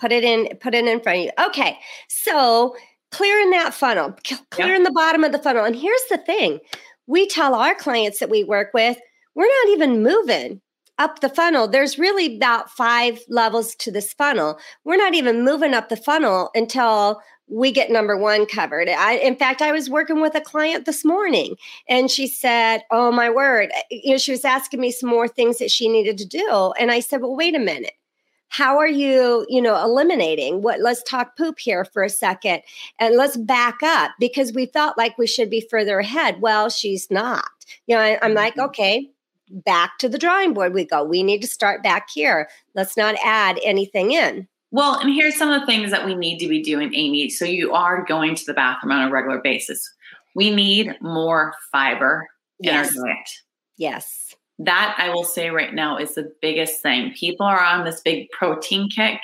Put 0.00 0.12
it 0.12 0.24
in, 0.24 0.56
put 0.58 0.74
it 0.74 0.86
in 0.86 1.00
front 1.00 1.18
of 1.18 1.24
you. 1.24 1.30
Okay. 1.46 1.78
So 2.08 2.76
clearing 3.10 3.50
that 3.50 3.74
funnel, 3.74 4.14
clearing 4.50 4.82
yep. 4.82 4.88
the 4.88 4.92
bottom 4.92 5.24
of 5.24 5.32
the 5.32 5.38
funnel. 5.38 5.64
And 5.64 5.74
here's 5.74 6.04
the 6.10 6.18
thing 6.18 6.60
we 7.06 7.26
tell 7.26 7.54
our 7.54 7.74
clients 7.74 8.20
that 8.20 8.30
we 8.30 8.44
work 8.44 8.70
with, 8.74 8.98
we're 9.34 9.46
not 9.46 9.68
even 9.72 10.02
moving 10.02 10.60
up 10.98 11.20
the 11.20 11.28
funnel. 11.28 11.68
There's 11.68 11.98
really 11.98 12.36
about 12.36 12.70
five 12.70 13.20
levels 13.28 13.74
to 13.76 13.90
this 13.90 14.12
funnel. 14.12 14.58
We're 14.84 14.96
not 14.96 15.14
even 15.14 15.44
moving 15.44 15.74
up 15.74 15.88
the 15.88 15.96
funnel 15.96 16.50
until 16.54 17.20
we 17.50 17.72
get 17.72 17.90
number 17.90 18.16
one 18.16 18.46
covered. 18.46 18.88
I, 18.88 19.14
in 19.14 19.36
fact, 19.36 19.62
I 19.62 19.72
was 19.72 19.88
working 19.88 20.20
with 20.20 20.34
a 20.34 20.40
client 20.40 20.84
this 20.84 21.04
morning 21.04 21.56
and 21.88 22.10
she 22.10 22.26
said, 22.26 22.82
Oh 22.90 23.10
my 23.10 23.30
word, 23.30 23.70
you 23.90 24.12
know, 24.12 24.18
she 24.18 24.32
was 24.32 24.44
asking 24.44 24.80
me 24.80 24.90
some 24.90 25.08
more 25.08 25.28
things 25.28 25.58
that 25.58 25.70
she 25.70 25.88
needed 25.88 26.18
to 26.18 26.26
do. 26.26 26.72
And 26.78 26.90
I 26.90 27.00
said, 27.00 27.22
Well, 27.22 27.36
wait 27.36 27.54
a 27.54 27.60
minute. 27.60 27.92
How 28.50 28.78
are 28.78 28.88
you, 28.88 29.44
you 29.48 29.60
know, 29.60 29.76
eliminating 29.82 30.62
what? 30.62 30.80
Let's 30.80 31.02
talk 31.02 31.36
poop 31.36 31.58
here 31.58 31.84
for 31.84 32.02
a 32.02 32.08
second 32.08 32.62
and 32.98 33.14
let's 33.14 33.36
back 33.36 33.82
up 33.82 34.12
because 34.18 34.54
we 34.54 34.66
felt 34.66 34.96
like 34.96 35.18
we 35.18 35.26
should 35.26 35.50
be 35.50 35.60
further 35.60 35.98
ahead. 35.98 36.40
Well, 36.40 36.70
she's 36.70 37.10
not. 37.10 37.44
You 37.86 37.96
know, 37.96 38.02
I, 38.02 38.18
I'm 38.22 38.32
like, 38.32 38.54
mm-hmm. 38.54 38.68
okay, 38.70 39.10
back 39.50 39.98
to 39.98 40.08
the 40.08 40.18
drawing 40.18 40.54
board 40.54 40.74
we 40.74 40.84
go. 40.84 41.02
We 41.02 41.22
need 41.22 41.42
to 41.42 41.48
start 41.48 41.82
back 41.82 42.08
here. 42.10 42.48
Let's 42.74 42.96
not 42.96 43.16
add 43.24 43.58
anything 43.62 44.12
in. 44.12 44.48
Well, 44.70 44.98
and 44.98 45.12
here's 45.12 45.36
some 45.36 45.50
of 45.50 45.60
the 45.60 45.66
things 45.66 45.90
that 45.90 46.04
we 46.04 46.14
need 46.14 46.38
to 46.38 46.48
be 46.48 46.62
doing, 46.62 46.94
Aimee. 46.94 47.30
So 47.30 47.44
you 47.44 47.72
are 47.72 48.04
going 48.04 48.34
to 48.34 48.44
the 48.44 48.54
bathroom 48.54 48.92
on 48.92 49.08
a 49.08 49.10
regular 49.10 49.40
basis. 49.40 49.90
We 50.34 50.50
need 50.54 50.94
more 51.00 51.54
fiber 51.72 52.28
yes. 52.60 52.94
in 52.94 53.00
our 53.00 53.06
diet. 53.08 53.30
Yes. 53.78 54.34
That 54.58 54.94
I 54.98 55.08
will 55.08 55.24
say 55.24 55.50
right 55.50 55.72
now 55.72 55.96
is 55.96 56.14
the 56.14 56.32
biggest 56.42 56.82
thing. 56.82 57.14
People 57.14 57.46
are 57.46 57.62
on 57.62 57.84
this 57.84 58.00
big 58.00 58.28
protein 58.30 58.90
kick. 58.90 59.20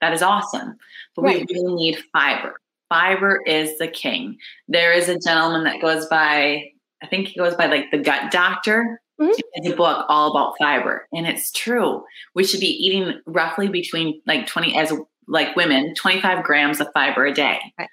That 0.00 0.12
is 0.12 0.22
awesome. 0.22 0.76
But 1.16 1.22
right. 1.22 1.46
we 1.48 1.56
really 1.56 1.74
need 1.74 1.98
fiber. 2.12 2.60
Fiber 2.88 3.42
is 3.46 3.76
the 3.78 3.88
king. 3.88 4.38
There 4.68 4.92
is 4.92 5.08
a 5.08 5.18
gentleman 5.18 5.64
that 5.64 5.80
goes 5.80 6.06
by, 6.06 6.70
I 7.02 7.06
think 7.06 7.28
he 7.28 7.38
goes 7.38 7.54
by 7.54 7.66
like 7.66 7.90
the 7.90 7.98
gut 7.98 8.30
doctor. 8.30 9.00
Mm-hmm. 9.20 9.72
a 9.72 9.76
book 9.76 10.06
all 10.08 10.30
about 10.30 10.54
fiber, 10.58 11.08
and 11.12 11.26
it's 11.26 11.50
true. 11.50 12.04
We 12.34 12.44
should 12.44 12.60
be 12.60 12.66
eating 12.66 13.20
roughly 13.26 13.68
between 13.68 14.22
like 14.26 14.46
twenty 14.46 14.76
as 14.76 14.92
like 15.26 15.56
women, 15.56 15.94
twenty 15.94 16.20
five 16.20 16.44
grams 16.44 16.80
of 16.80 16.88
fiber 16.94 17.26
a 17.26 17.34
day. 17.34 17.58
Right. 17.78 17.88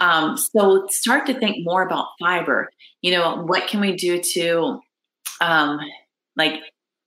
Um, 0.00 0.36
so 0.36 0.86
start 0.88 1.26
to 1.26 1.34
think 1.34 1.64
more 1.64 1.82
about 1.82 2.08
fiber. 2.20 2.70
You 3.00 3.12
know, 3.12 3.42
what 3.44 3.68
can 3.68 3.80
we 3.80 3.96
do 3.96 4.20
to 4.20 4.80
um, 5.40 5.78
like 6.36 6.60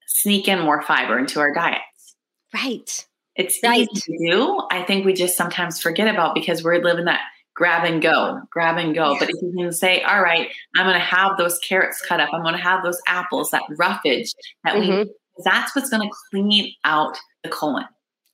sneak 0.07 0.47
in 0.47 0.61
more 0.61 0.81
fiber 0.81 1.19
into 1.19 1.39
our 1.39 1.53
diets? 1.53 2.15
Right. 2.53 3.05
It's 3.35 3.59
right. 3.61 3.87
easy 3.91 4.17
to 4.17 4.31
do. 4.31 4.61
I 4.71 4.83
think 4.83 5.05
we 5.05 5.13
just 5.13 5.35
sometimes 5.35 5.81
forget 5.81 6.07
about 6.07 6.35
because 6.35 6.63
we're 6.63 6.81
living 6.81 7.05
that 7.05 7.19
grab 7.55 7.85
and 7.85 8.01
go, 8.01 8.41
grab 8.51 8.77
and 8.77 8.93
go. 8.93 9.15
But 9.17 9.29
if 9.29 9.41
you 9.41 9.53
can 9.57 9.71
say, 9.71 10.01
all 10.03 10.21
right, 10.21 10.49
I'm 10.75 10.85
going 10.85 10.93
to 10.93 10.99
have 10.99 11.37
those 11.37 11.57
carrots 11.59 12.01
cut 12.05 12.19
up, 12.19 12.29
I'm 12.33 12.43
going 12.43 12.55
to 12.55 12.61
have 12.61 12.83
those 12.83 13.01
apples, 13.07 13.51
that 13.51 13.63
roughage 13.77 14.33
that 14.63 14.75
mm-hmm. 14.75 14.91
we, 14.91 15.11
that's 15.43 15.75
what's 15.75 15.89
going 15.89 16.07
to 16.07 16.15
clean 16.29 16.73
out 16.83 17.17
the 17.43 17.49
colon. 17.49 17.85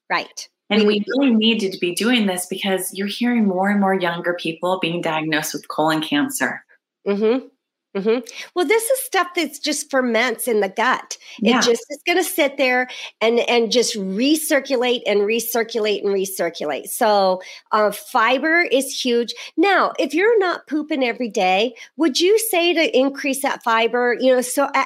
Right. 0.09 0.49
And 0.69 0.87
we 0.87 1.03
really 1.15 1.35
needed 1.35 1.73
to 1.73 1.79
be 1.79 1.93
doing 1.93 2.27
this 2.27 2.45
because 2.45 2.93
you're 2.93 3.07
hearing 3.07 3.45
more 3.45 3.69
and 3.69 3.81
more 3.81 3.93
younger 3.93 4.33
people 4.33 4.79
being 4.79 5.01
diagnosed 5.01 5.53
with 5.53 5.67
colon 5.67 6.01
cancer. 6.01 6.63
Mm-hmm. 7.05 7.47
Mm-hmm. 7.95 8.19
Well, 8.55 8.65
this 8.65 8.83
is 8.83 9.03
stuff 9.03 9.27
that's 9.35 9.59
just 9.59 9.91
ferments 9.91 10.47
in 10.47 10.61
the 10.61 10.69
gut. 10.69 11.17
Yeah. 11.39 11.59
It 11.59 11.63
just 11.63 11.85
is 11.89 11.99
going 12.05 12.17
to 12.17 12.23
sit 12.23 12.57
there 12.57 12.87
and 13.19 13.39
and 13.41 13.71
just 13.71 13.97
recirculate 13.97 15.01
and 15.05 15.21
recirculate 15.21 16.01
and 16.05 16.09
recirculate. 16.09 16.87
So, 16.87 17.41
uh, 17.71 17.91
fiber 17.91 18.61
is 18.61 18.97
huge. 18.97 19.33
Now, 19.57 19.91
if 19.99 20.13
you're 20.13 20.39
not 20.39 20.67
pooping 20.67 21.03
every 21.03 21.29
day, 21.29 21.75
would 21.97 22.19
you 22.19 22.39
say 22.39 22.73
to 22.73 22.97
increase 22.97 23.41
that 23.41 23.63
fiber? 23.63 24.15
You 24.19 24.35
know, 24.35 24.41
so. 24.41 24.69
Uh 24.73 24.85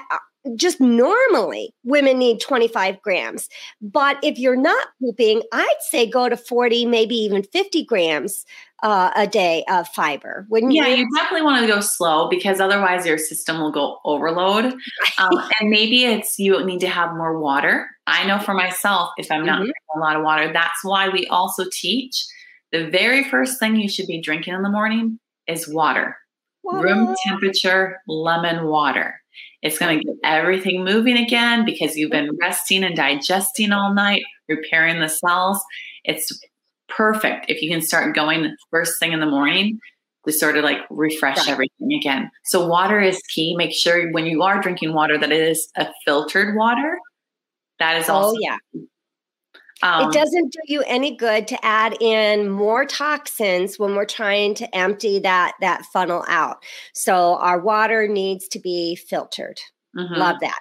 just 0.55 0.79
normally 0.79 1.73
women 1.83 2.19
need 2.19 2.39
25 2.39 3.01
grams. 3.01 3.49
But 3.81 4.17
if 4.23 4.37
you're 4.37 4.55
not 4.55 4.87
pooping, 5.01 5.41
I'd 5.51 5.75
say 5.89 6.09
go 6.09 6.29
to 6.29 6.37
40, 6.37 6.85
maybe 6.85 7.15
even 7.15 7.43
50 7.43 7.85
grams 7.85 8.45
uh, 8.83 9.11
a 9.15 9.25
day 9.25 9.63
of 9.69 9.87
fiber. 9.89 10.45
Wouldn't 10.49 10.73
yeah, 10.73 10.87
you? 10.87 10.97
you 10.97 11.09
definitely 11.15 11.43
want 11.43 11.61
to 11.61 11.67
go 11.67 11.81
slow 11.81 12.29
because 12.29 12.59
otherwise 12.59 13.05
your 13.05 13.17
system 13.17 13.59
will 13.59 13.71
go 13.71 13.99
overload. 14.05 14.65
Um, 15.17 15.31
and 15.59 15.69
maybe 15.69 16.03
it's 16.03 16.37
you 16.37 16.63
need 16.65 16.81
to 16.81 16.89
have 16.89 17.15
more 17.15 17.39
water. 17.39 17.87
I 18.05 18.27
know 18.27 18.37
for 18.37 18.53
myself, 18.53 19.11
if 19.17 19.31
I'm 19.31 19.45
not 19.45 19.55
mm-hmm. 19.55 19.63
drinking 19.63 19.95
a 19.95 19.99
lot 19.99 20.15
of 20.17 20.23
water, 20.23 20.51
that's 20.51 20.83
why 20.83 21.09
we 21.09 21.25
also 21.27 21.65
teach 21.71 22.25
the 22.71 22.89
very 22.89 23.23
first 23.23 23.59
thing 23.59 23.77
you 23.77 23.89
should 23.89 24.07
be 24.07 24.21
drinking 24.21 24.53
in 24.53 24.61
the 24.61 24.69
morning 24.69 25.19
is 25.47 25.67
water. 25.67 26.17
Room 26.63 27.15
temperature 27.25 28.01
lemon 28.07 28.65
water. 28.65 29.21
It's 29.61 29.77
going 29.77 29.99
to 29.99 30.03
get 30.03 30.15
everything 30.23 30.83
moving 30.83 31.17
again 31.17 31.65
because 31.65 31.95
you've 31.95 32.11
been 32.11 32.37
resting 32.41 32.83
and 32.83 32.95
digesting 32.95 33.71
all 33.71 33.93
night, 33.93 34.23
repairing 34.47 34.99
the 34.99 35.09
cells. 35.09 35.63
It's 36.03 36.31
perfect 36.87 37.45
if 37.49 37.61
you 37.61 37.69
can 37.69 37.81
start 37.81 38.15
going 38.15 38.55
first 38.71 38.99
thing 38.99 39.11
in 39.11 39.19
the 39.19 39.25
morning 39.25 39.79
to 40.25 40.33
sort 40.33 40.57
of 40.57 40.63
like 40.63 40.79
refresh 40.89 41.47
everything 41.47 41.93
again. 41.93 42.29
So 42.45 42.67
water 42.67 42.99
is 42.99 43.21
key. 43.33 43.55
Make 43.55 43.73
sure 43.73 44.11
when 44.11 44.25
you 44.25 44.43
are 44.43 44.61
drinking 44.61 44.93
water 44.93 45.17
that 45.17 45.31
it 45.31 45.41
is 45.41 45.67
a 45.77 45.87
filtered 46.05 46.55
water. 46.55 46.99
That 47.79 47.97
is 47.97 48.09
oh, 48.09 48.13
also 48.13 48.35
Oh 48.35 48.39
yeah. 48.39 48.57
Um, 49.83 50.09
it 50.09 50.13
doesn't 50.13 50.53
do 50.53 50.59
you 50.67 50.83
any 50.87 51.15
good 51.15 51.47
to 51.49 51.65
add 51.65 51.97
in 52.01 52.49
more 52.49 52.85
toxins 52.85 53.77
when 53.77 53.95
we're 53.95 54.05
trying 54.05 54.55
to 54.55 54.75
empty 54.75 55.19
that 55.19 55.53
that 55.59 55.85
funnel 55.85 56.23
out. 56.27 56.63
So 56.93 57.35
our 57.35 57.59
water 57.59 58.07
needs 58.07 58.47
to 58.49 58.59
be 58.59 58.95
filtered. 58.95 59.59
Mm-hmm. 59.95 60.15
Love 60.15 60.37
that. 60.41 60.59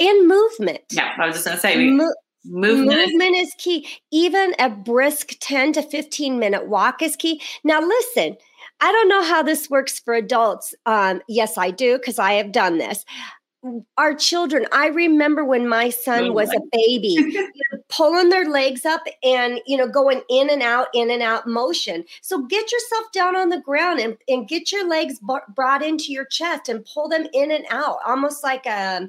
And 0.00 0.26
movement. 0.26 0.80
Yeah, 0.90 1.14
I 1.18 1.26
was 1.26 1.36
just 1.36 1.46
going 1.46 1.56
to 1.56 1.60
say 1.60 1.90
Mo- 1.90 2.14
Movement, 2.44 2.98
Movement 2.98 3.36
is, 3.36 3.48
is 3.48 3.54
key. 3.58 3.88
Even 4.10 4.54
a 4.58 4.68
brisk 4.68 5.34
10 5.40 5.74
to 5.74 5.82
15 5.82 6.38
minute 6.38 6.66
walk 6.66 7.02
is 7.02 7.14
key. 7.14 7.40
Now, 7.62 7.80
listen, 7.80 8.36
I 8.80 8.90
don't 8.90 9.08
know 9.08 9.22
how 9.22 9.42
this 9.42 9.70
works 9.70 10.00
for 10.00 10.14
adults. 10.14 10.74
Um, 10.86 11.22
yes, 11.28 11.56
I 11.56 11.70
do, 11.70 11.98
because 11.98 12.18
I 12.18 12.32
have 12.34 12.50
done 12.50 12.78
this. 12.78 13.04
Our 13.96 14.14
children, 14.14 14.66
I 14.72 14.88
remember 14.88 15.44
when 15.44 15.68
my 15.68 15.90
son 15.90 16.34
was 16.34 16.48
a 16.50 16.60
baby, 16.72 17.36
pulling 17.88 18.28
their 18.28 18.48
legs 18.48 18.84
up 18.84 19.02
and 19.22 19.60
you 19.66 19.76
know 19.76 19.86
going 19.86 20.22
in 20.28 20.50
and 20.50 20.62
out, 20.62 20.88
in 20.94 21.10
and 21.10 21.22
out 21.22 21.46
motion. 21.46 22.04
So 22.22 22.42
get 22.42 22.72
yourself 22.72 23.04
down 23.12 23.36
on 23.36 23.50
the 23.50 23.60
ground 23.60 24.00
and, 24.00 24.16
and 24.26 24.48
get 24.48 24.72
your 24.72 24.88
legs 24.88 25.20
b- 25.20 25.36
brought 25.54 25.84
into 25.84 26.12
your 26.12 26.24
chest 26.24 26.68
and 26.68 26.84
pull 26.84 27.08
them 27.08 27.26
in 27.32 27.52
and 27.52 27.64
out, 27.70 27.98
almost 28.04 28.42
like 28.42 28.66
a 28.66 29.08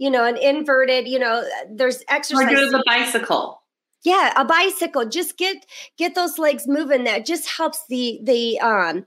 you 0.00 0.10
know, 0.10 0.24
an 0.24 0.38
inverted, 0.38 1.06
you 1.06 1.18
know, 1.18 1.44
there's 1.70 2.02
exercise. 2.08 2.46
Or 2.46 2.56
do 2.56 2.70
the 2.70 2.82
bicycle. 2.86 3.62
Yeah, 4.02 4.32
a 4.34 4.46
bicycle. 4.46 5.04
Just 5.04 5.36
get 5.36 5.66
get 5.98 6.14
those 6.14 6.38
legs 6.38 6.66
moving. 6.66 7.04
That 7.04 7.26
just 7.26 7.48
helps 7.48 7.84
the 7.88 8.18
the 8.24 8.58
um 8.60 9.04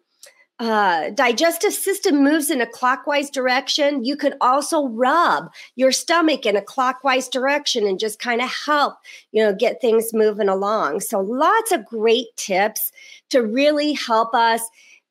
uh, 0.64 1.10
digestive 1.10 1.74
system 1.74 2.24
moves 2.24 2.50
in 2.50 2.62
a 2.62 2.66
clockwise 2.66 3.30
direction. 3.30 4.06
You 4.06 4.16
could 4.16 4.36
also 4.40 4.88
rub 4.88 5.52
your 5.76 5.92
stomach 5.92 6.46
in 6.46 6.56
a 6.56 6.62
clockwise 6.62 7.28
direction 7.28 7.86
and 7.86 8.00
just 8.00 8.18
kind 8.18 8.42
of 8.42 8.50
help, 8.50 8.96
you 9.34 9.44
know, 9.44 9.54
get 9.54 9.82
things 9.82 10.14
moving 10.14 10.48
along. 10.48 11.02
So 11.02 11.20
lots 11.20 11.74
of 11.74 11.86
great 11.86 12.28
tips 12.38 12.94
to 13.32 13.42
really 13.42 13.92
help 13.92 14.34
us 14.34 14.62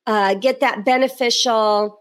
uh, 0.06 0.34
get 0.34 0.60
that 0.60 0.86
beneficial 0.86 1.98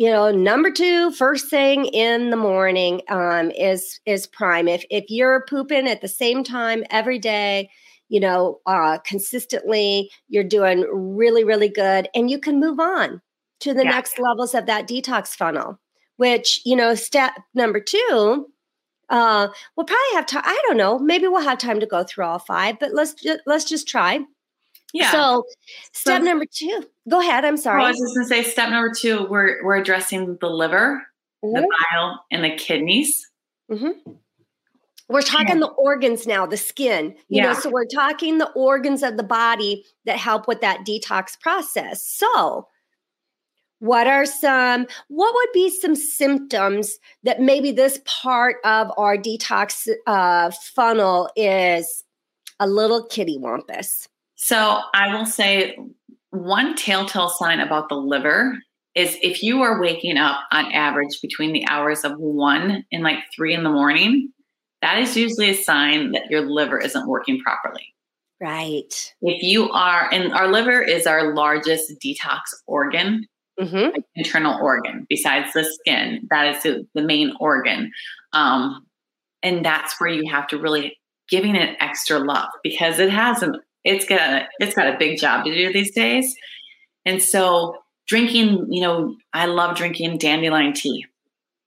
you 0.00 0.10
know, 0.10 0.30
number 0.30 0.70
two, 0.70 1.10
first 1.10 1.50
thing 1.50 1.86
in 1.86 2.30
the 2.30 2.36
morning 2.36 3.02
um, 3.08 3.50
is 3.50 3.98
is 4.06 4.28
prime. 4.28 4.68
If 4.68 4.84
if 4.90 5.06
you're 5.08 5.44
pooping 5.48 5.88
at 5.88 6.02
the 6.02 6.06
same 6.06 6.44
time 6.44 6.84
every 6.88 7.18
day, 7.18 7.68
you 8.08 8.20
know, 8.20 8.60
uh, 8.66 8.98
consistently, 8.98 10.10
you're 10.28 10.44
doing 10.44 10.86
really, 10.92 11.44
really 11.44 11.68
good, 11.68 12.08
and 12.14 12.30
you 12.30 12.38
can 12.38 12.60
move 12.60 12.80
on 12.80 13.20
to 13.60 13.74
the 13.74 13.84
yeah. 13.84 13.90
next 13.90 14.18
levels 14.18 14.54
of 14.54 14.66
that 14.66 14.88
detox 14.88 15.28
funnel. 15.28 15.78
Which 16.16 16.60
you 16.64 16.74
know, 16.74 16.94
step 16.96 17.34
number 17.54 17.80
two, 17.80 18.48
uh, 19.08 19.48
we'll 19.76 19.86
probably 19.86 20.14
have 20.14 20.26
time. 20.26 20.42
I 20.44 20.60
don't 20.66 20.76
know. 20.76 20.98
Maybe 20.98 21.28
we'll 21.28 21.42
have 21.42 21.58
time 21.58 21.80
to 21.80 21.86
go 21.86 22.02
through 22.02 22.24
all 22.24 22.38
five, 22.38 22.78
but 22.80 22.92
let's 22.92 23.14
ju- 23.14 23.38
let's 23.46 23.64
just 23.64 23.86
try. 23.86 24.20
Yeah. 24.92 25.12
So, 25.12 25.44
step 25.92 26.20
so, 26.20 26.24
number 26.24 26.46
two. 26.50 26.84
Go 27.08 27.20
ahead. 27.20 27.44
I'm 27.44 27.56
sorry. 27.56 27.78
Well, 27.78 27.88
I 27.88 27.90
was 27.90 28.00
just 28.00 28.14
going 28.14 28.42
to 28.42 28.48
say, 28.48 28.50
step 28.50 28.70
number 28.70 28.92
two. 28.92 29.26
We're 29.28 29.64
we're 29.64 29.76
addressing 29.76 30.38
the 30.40 30.48
liver, 30.48 31.02
mm-hmm. 31.44 31.54
the 31.54 31.68
bile, 31.92 32.24
and 32.30 32.44
the 32.44 32.56
kidneys. 32.56 33.30
Mm-hmm. 33.70 34.12
We're 35.08 35.22
talking 35.22 35.56
yeah. 35.56 35.66
the 35.66 35.74
organs 35.78 36.26
now, 36.26 36.46
the 36.46 36.56
skin. 36.56 37.14
You 37.28 37.42
yeah. 37.42 37.52
know, 37.52 37.54
so 37.54 37.70
we're 37.70 37.86
talking 37.86 38.38
the 38.38 38.50
organs 38.52 39.02
of 39.02 39.16
the 39.16 39.22
body 39.22 39.84
that 40.04 40.18
help 40.18 40.46
with 40.46 40.60
that 40.60 40.80
detox 40.86 41.40
process. 41.40 42.04
So, 42.04 42.68
what 43.78 44.06
are 44.06 44.26
some 44.26 44.86
what 45.08 45.34
would 45.34 45.52
be 45.54 45.70
some 45.70 45.94
symptoms 45.94 46.98
that 47.22 47.40
maybe 47.40 47.70
this 47.70 48.00
part 48.04 48.56
of 48.64 48.90
our 48.96 49.16
detox 49.16 49.88
uh, 50.06 50.50
funnel 50.74 51.30
is 51.36 52.04
a 52.60 52.66
little 52.66 53.06
kitty 53.06 53.38
wampus 53.38 54.08
so 54.38 54.80
I 54.94 55.14
will 55.14 55.26
say 55.26 55.76
one 56.30 56.76
telltale 56.76 57.28
sign 57.28 57.58
about 57.58 57.88
the 57.88 57.96
liver 57.96 58.56
is 58.94 59.16
if 59.20 59.42
you 59.42 59.62
are 59.62 59.80
waking 59.80 60.16
up 60.16 60.38
on 60.52 60.72
average 60.72 61.20
between 61.20 61.52
the 61.52 61.66
hours 61.68 62.04
of 62.04 62.12
one 62.18 62.84
and 62.92 63.02
like 63.02 63.18
three 63.34 63.52
in 63.52 63.64
the 63.64 63.70
morning, 63.70 64.32
that 64.82 64.98
is 64.98 65.16
usually 65.16 65.50
a 65.50 65.54
sign 65.54 66.12
that 66.12 66.30
your 66.30 66.42
liver 66.42 66.78
isn't 66.78 67.08
working 67.08 67.40
properly. 67.40 67.94
Right. 68.40 69.14
If 69.20 69.42
you 69.42 69.68
are, 69.70 70.08
and 70.12 70.32
our 70.32 70.48
liver 70.48 70.80
is 70.80 71.06
our 71.06 71.34
largest 71.34 71.92
detox 72.00 72.40
organ, 72.66 73.26
mm-hmm. 73.60 73.92
like 73.92 74.04
internal 74.14 74.62
organ, 74.62 75.06
besides 75.08 75.52
the 75.52 75.64
skin. 75.64 76.28
That 76.30 76.54
is 76.54 76.62
the, 76.62 76.86
the 76.94 77.02
main 77.02 77.32
organ. 77.40 77.90
Um, 78.32 78.86
and 79.42 79.64
that's 79.64 80.00
where 80.00 80.10
you 80.10 80.30
have 80.30 80.46
to 80.48 80.58
really 80.58 80.96
giving 81.28 81.56
it 81.56 81.76
extra 81.80 82.18
love 82.18 82.48
because 82.62 82.98
it 82.98 83.10
has 83.10 83.42
an 83.42 83.60
it's 83.84 84.04
got 84.04 84.44
it's 84.58 84.74
got 84.74 84.92
a 84.92 84.98
big 84.98 85.18
job 85.18 85.44
to 85.44 85.54
do 85.54 85.72
these 85.72 85.92
days. 85.92 86.34
And 87.04 87.22
so 87.22 87.76
drinking, 88.06 88.66
you 88.70 88.82
know, 88.82 89.16
I 89.32 89.46
love 89.46 89.76
drinking 89.76 90.18
dandelion 90.18 90.72
tea. 90.74 91.06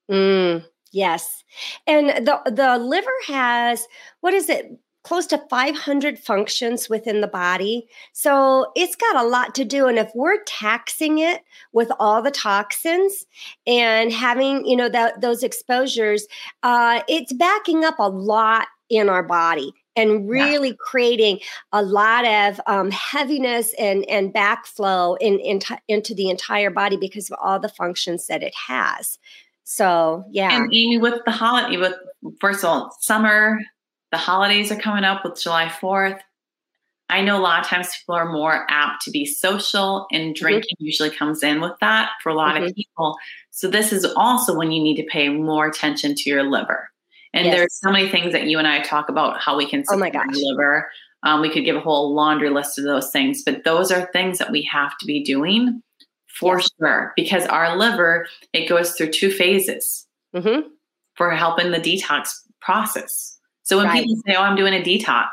Mm, 0.09 0.65
yes. 0.91 1.43
And 1.87 2.25
the 2.25 2.39
the 2.45 2.77
liver 2.77 3.11
has 3.27 3.87
what 4.21 4.33
is 4.33 4.49
it? 4.49 4.79
Close 5.03 5.25
to 5.27 5.41
500 5.49 6.19
functions 6.19 6.87
within 6.87 7.21
the 7.21 7.27
body. 7.27 7.87
So 8.13 8.71
it's 8.75 8.95
got 8.95 9.15
a 9.15 9.27
lot 9.27 9.55
to 9.55 9.65
do. 9.65 9.87
And 9.87 9.97
if 9.97 10.11
we're 10.13 10.43
taxing 10.43 11.17
it 11.17 11.41
with 11.73 11.91
all 11.99 12.21
the 12.21 12.29
toxins 12.29 13.25
and 13.65 14.13
having, 14.13 14.63
you 14.63 14.75
know, 14.75 14.89
that, 14.89 15.19
those 15.21 15.41
exposures, 15.41 16.27
uh, 16.61 17.01
it's 17.07 17.33
backing 17.33 17.83
up 17.83 17.97
a 17.97 18.09
lot 18.09 18.67
in 18.91 19.09
our 19.09 19.23
body 19.23 19.73
and 19.95 20.29
really 20.29 20.69
yeah. 20.69 20.75
creating 20.79 21.39
a 21.71 21.81
lot 21.81 22.25
of 22.25 22.61
um, 22.67 22.91
heaviness 22.91 23.73
and 23.79 24.07
and 24.09 24.33
backflow 24.33 25.17
in, 25.19 25.39
in 25.39 25.59
into 25.87 26.13
the 26.13 26.29
entire 26.29 26.69
body 26.69 26.97
because 26.97 27.29
of 27.29 27.37
all 27.41 27.59
the 27.59 27.69
functions 27.69 28.27
that 28.27 28.43
it 28.43 28.53
has. 28.67 29.17
So 29.63 30.25
yeah, 30.31 30.55
and 30.55 30.73
Aimee, 30.73 30.97
with 30.97 31.21
the 31.25 31.31
holiday, 31.31 31.77
with 31.77 31.93
first 32.39 32.63
of 32.63 32.69
all, 32.69 32.95
summer, 32.99 33.59
the 34.11 34.17
holidays 34.17 34.71
are 34.71 34.77
coming 34.77 35.03
up 35.03 35.23
with 35.23 35.41
July 35.41 35.69
Fourth. 35.69 36.21
I 37.09 37.21
know 37.21 37.37
a 37.37 37.41
lot 37.41 37.59
of 37.59 37.67
times 37.67 37.89
people 37.97 38.15
are 38.15 38.31
more 38.31 38.65
apt 38.69 39.03
to 39.03 39.11
be 39.11 39.25
social, 39.25 40.07
and 40.11 40.23
mm-hmm. 40.23 40.43
drinking 40.43 40.75
mm-hmm. 40.75 40.85
usually 40.85 41.09
comes 41.09 41.43
in 41.43 41.61
with 41.61 41.73
that 41.81 42.11
for 42.23 42.29
a 42.29 42.35
lot 42.35 42.55
mm-hmm. 42.55 42.65
of 42.65 42.75
people. 42.75 43.17
So 43.51 43.69
this 43.69 43.91
is 43.91 44.05
also 44.15 44.57
when 44.57 44.71
you 44.71 44.81
need 44.81 44.95
to 44.95 45.07
pay 45.09 45.29
more 45.29 45.67
attention 45.67 46.15
to 46.15 46.29
your 46.29 46.43
liver. 46.43 46.89
And 47.33 47.45
yes. 47.45 47.55
there's 47.55 47.79
so 47.79 47.91
many 47.91 48.09
things 48.09 48.33
that 48.33 48.47
you 48.47 48.57
and 48.57 48.67
I 48.67 48.81
talk 48.81 49.09
about 49.09 49.39
how 49.39 49.57
we 49.57 49.65
can 49.65 49.85
support 49.85 49.97
oh 49.97 49.99
my 49.99 50.09
gosh. 50.09 50.33
the 50.33 50.53
liver. 50.53 50.89
Um, 51.23 51.41
we 51.41 51.49
could 51.49 51.65
give 51.65 51.75
a 51.75 51.81
whole 51.81 52.13
laundry 52.15 52.49
list 52.49 52.77
of 52.77 52.83
those 52.83 53.11
things, 53.11 53.43
but 53.45 53.63
those 53.63 53.91
are 53.91 54.09
things 54.11 54.39
that 54.39 54.51
we 54.51 54.63
have 54.63 54.97
to 54.97 55.05
be 55.05 55.23
doing 55.23 55.81
for 56.39 56.61
sure 56.61 57.13
because 57.15 57.45
our 57.47 57.77
liver 57.77 58.27
it 58.53 58.67
goes 58.67 58.93
through 58.93 59.11
two 59.11 59.31
phases 59.31 60.07
mm-hmm. 60.35 60.67
for 61.15 61.31
helping 61.31 61.71
the 61.71 61.79
detox 61.79 62.29
process. 62.61 63.37
So 63.63 63.77
when 63.77 63.87
right. 63.87 64.03
people 64.03 64.15
say, 64.25 64.35
"Oh, 64.35 64.41
I'm 64.41 64.55
doing 64.55 64.73
a 64.73 64.83
detox," 64.83 65.29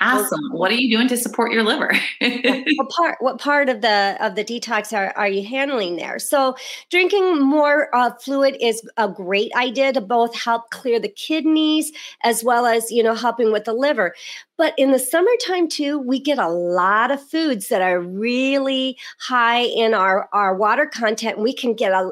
ask 0.00 0.30
them 0.30 0.40
what 0.50 0.70
are 0.70 0.74
you 0.74 0.94
doing 0.94 1.08
to 1.08 1.16
support 1.16 1.52
your 1.52 1.62
liver? 1.62 1.92
What 2.76 2.90
part 2.90 3.16
what 3.20 3.38
part 3.38 3.68
of 3.68 3.80
the 3.80 4.16
of 4.20 4.34
the 4.34 4.44
detox 4.44 4.96
are, 4.96 5.12
are 5.16 5.28
you 5.28 5.44
handling 5.44 5.96
there? 5.96 6.18
So 6.18 6.56
drinking 6.90 7.40
more 7.40 7.94
uh, 7.94 8.12
fluid 8.14 8.56
is 8.60 8.82
a 8.96 9.08
great 9.08 9.52
idea 9.54 9.92
to 9.92 10.00
both 10.00 10.34
help 10.34 10.70
clear 10.70 10.98
the 10.98 11.08
kidneys 11.08 11.92
as 12.24 12.42
well 12.42 12.66
as 12.66 12.90
you 12.90 13.02
know 13.02 13.14
helping 13.14 13.52
with 13.52 13.64
the 13.64 13.72
liver. 13.72 14.14
But 14.56 14.74
in 14.78 14.92
the 14.92 14.98
summertime 14.98 15.68
too 15.68 15.98
we 15.98 16.20
get 16.20 16.38
a 16.38 16.48
lot 16.48 17.10
of 17.10 17.22
foods 17.22 17.68
that 17.68 17.82
are 17.82 18.00
really 18.00 18.96
high 19.18 19.62
in 19.62 19.94
our 19.94 20.28
our 20.32 20.54
water 20.54 20.86
content. 20.86 21.36
And 21.36 21.44
we 21.44 21.52
can 21.52 21.74
get 21.74 21.92
a 21.92 22.10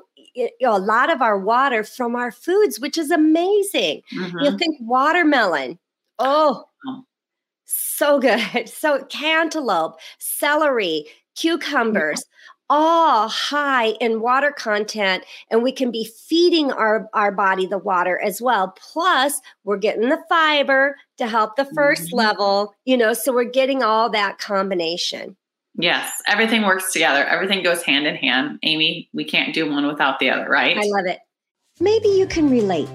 a 0.65 0.79
lot 0.79 1.11
of 1.11 1.23
our 1.23 1.39
water 1.39 1.83
from 1.83 2.15
our 2.15 2.31
foods, 2.31 2.79
which 2.79 2.99
is 2.99 3.11
amazing. 3.11 4.03
Mm-hmm. 4.15 4.39
You 4.41 4.59
think 4.59 4.77
watermelon. 4.81 5.79
Oh, 6.19 6.65
oh, 6.65 6.68
so 7.99 8.19
good. 8.19 8.69
So 8.69 9.05
cantaloupe, 9.07 9.99
celery, 10.19 11.07
cucumbers, 11.35 12.25
all 12.71 13.29
high 13.29 13.89
in 14.01 14.21
water 14.21 14.53
content 14.53 15.25
and 15.51 15.63
we 15.63 15.73
can 15.73 15.91
be 15.91 16.05
feeding 16.27 16.71
our, 16.71 17.09
our 17.15 17.33
body 17.33 17.67
the 17.67 17.79
water 17.79 18.21
as 18.23 18.43
well. 18.43 18.75
Plus 18.93 19.41
we're 19.65 19.79
getting 19.79 20.09
the 20.09 20.23
fiber 20.29 20.97
to 21.17 21.27
help 21.27 21.57
the 21.57 21.65
1st 21.65 22.09
mm-hmm. 22.09 22.17
level 22.17 22.75
you 22.85 22.97
know 22.97 23.13
so 23.13 23.33
we're 23.33 23.45
getting 23.45 23.83
all 23.83 24.11
that 24.11 24.39
combination. 24.39 25.37
Yes 25.77 26.11
everything 26.27 26.63
works 26.63 26.93
together. 26.93 27.25
Everything 27.25 27.63
goes 27.63 27.83
hand 27.83 28.07
in 28.07 28.17
hand. 28.17 28.59
Aimee 28.63 29.09
we 29.15 29.25
can't 29.25 29.55
do 29.55 29.71
one 29.71 29.87
without 29.87 30.19
the 30.19 30.31
other 30.31 30.49
right? 30.49 30.77
I 30.77 30.83
love 30.85 31.07
it. 31.07 31.21
Maybe 31.81 32.09
you 32.09 32.27
can 32.27 32.51
relate 32.51 32.89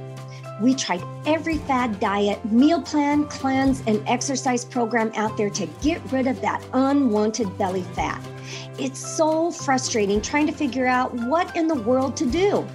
we 0.62 0.74
tried 0.74 1.04
every 1.26 1.58
fad 1.58 2.00
diet, 2.00 2.44
meal 2.46 2.82
plan, 2.82 3.28
cleanse, 3.28 3.82
and 3.88 4.02
exercise 4.08 4.64
program 4.64 5.12
out 5.16 5.36
there 5.38 5.50
to 5.50 5.66
get 5.82 6.02
rid 6.12 6.28
of 6.28 6.40
that 6.42 6.64
unwanted 6.74 7.58
belly 7.58 7.84
fat. 7.94 8.24
It's 8.78 9.00
so 9.00 9.52
frustrating 9.52 10.22
trying 10.22 10.48
to 10.48 10.54
figure 10.54 10.88
out 10.88 11.14
what 11.14 11.56
in 11.56 11.68
the 11.68 11.76
world 11.76 12.16
to 12.18 12.26
do. 12.26 12.68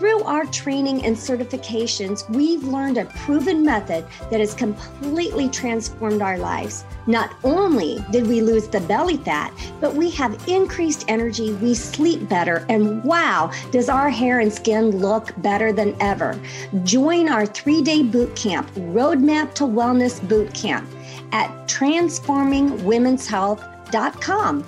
Through 0.00 0.22
our 0.22 0.46
training 0.46 1.04
and 1.04 1.14
certifications, 1.14 2.26
we've 2.30 2.64
learned 2.64 2.96
a 2.96 3.04
proven 3.04 3.62
method 3.62 4.06
that 4.30 4.40
has 4.40 4.54
completely 4.54 5.50
transformed 5.50 6.22
our 6.22 6.38
lives. 6.38 6.86
Not 7.06 7.34
only 7.44 8.02
did 8.10 8.26
we 8.26 8.40
lose 8.40 8.66
the 8.66 8.80
belly 8.80 9.18
fat, 9.18 9.52
but 9.78 9.94
we 9.94 10.08
have 10.12 10.48
increased 10.48 11.04
energy, 11.08 11.52
we 11.52 11.74
sleep 11.74 12.30
better, 12.30 12.64
and 12.70 13.04
wow, 13.04 13.52
does 13.72 13.90
our 13.90 14.08
hair 14.08 14.40
and 14.40 14.50
skin 14.50 15.00
look 15.00 15.34
better 15.42 15.70
than 15.70 15.94
ever. 16.00 16.40
Join 16.82 17.28
our 17.28 17.44
three 17.44 17.82
day 17.82 18.02
boot 18.02 18.34
camp, 18.34 18.70
Roadmap 18.76 19.52
to 19.56 19.64
Wellness 19.64 20.26
Boot 20.26 20.54
Camp, 20.54 20.88
at 21.32 21.50
transformingwomenshealth.com. 21.68 24.64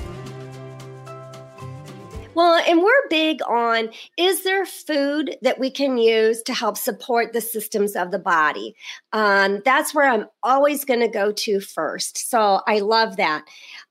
Well, 2.35 2.62
and 2.66 2.83
we're 2.83 3.09
big 3.11 3.40
on 3.42 3.90
is 4.16 4.42
there 4.45 4.64
food 4.64 5.37
that 5.42 5.59
we 5.59 5.71
can 5.71 5.99
use 5.99 6.42
to 6.45 6.55
help 6.55 6.79
support 6.79 7.33
the 7.33 7.40
systems 7.40 7.95
of 7.95 8.11
the 8.11 8.18
body? 8.18 8.75
Um, 9.12 9.61
that's 9.64 9.95
where 9.95 10.09
I'm 10.09 10.27
always 10.42 10.85
going 10.85 11.01
to 11.01 11.09
go 11.09 11.33
to 11.33 11.61
first. 11.61 12.31
So 12.31 12.61
I 12.66 12.81
love 12.81 13.16
that. 13.16 13.45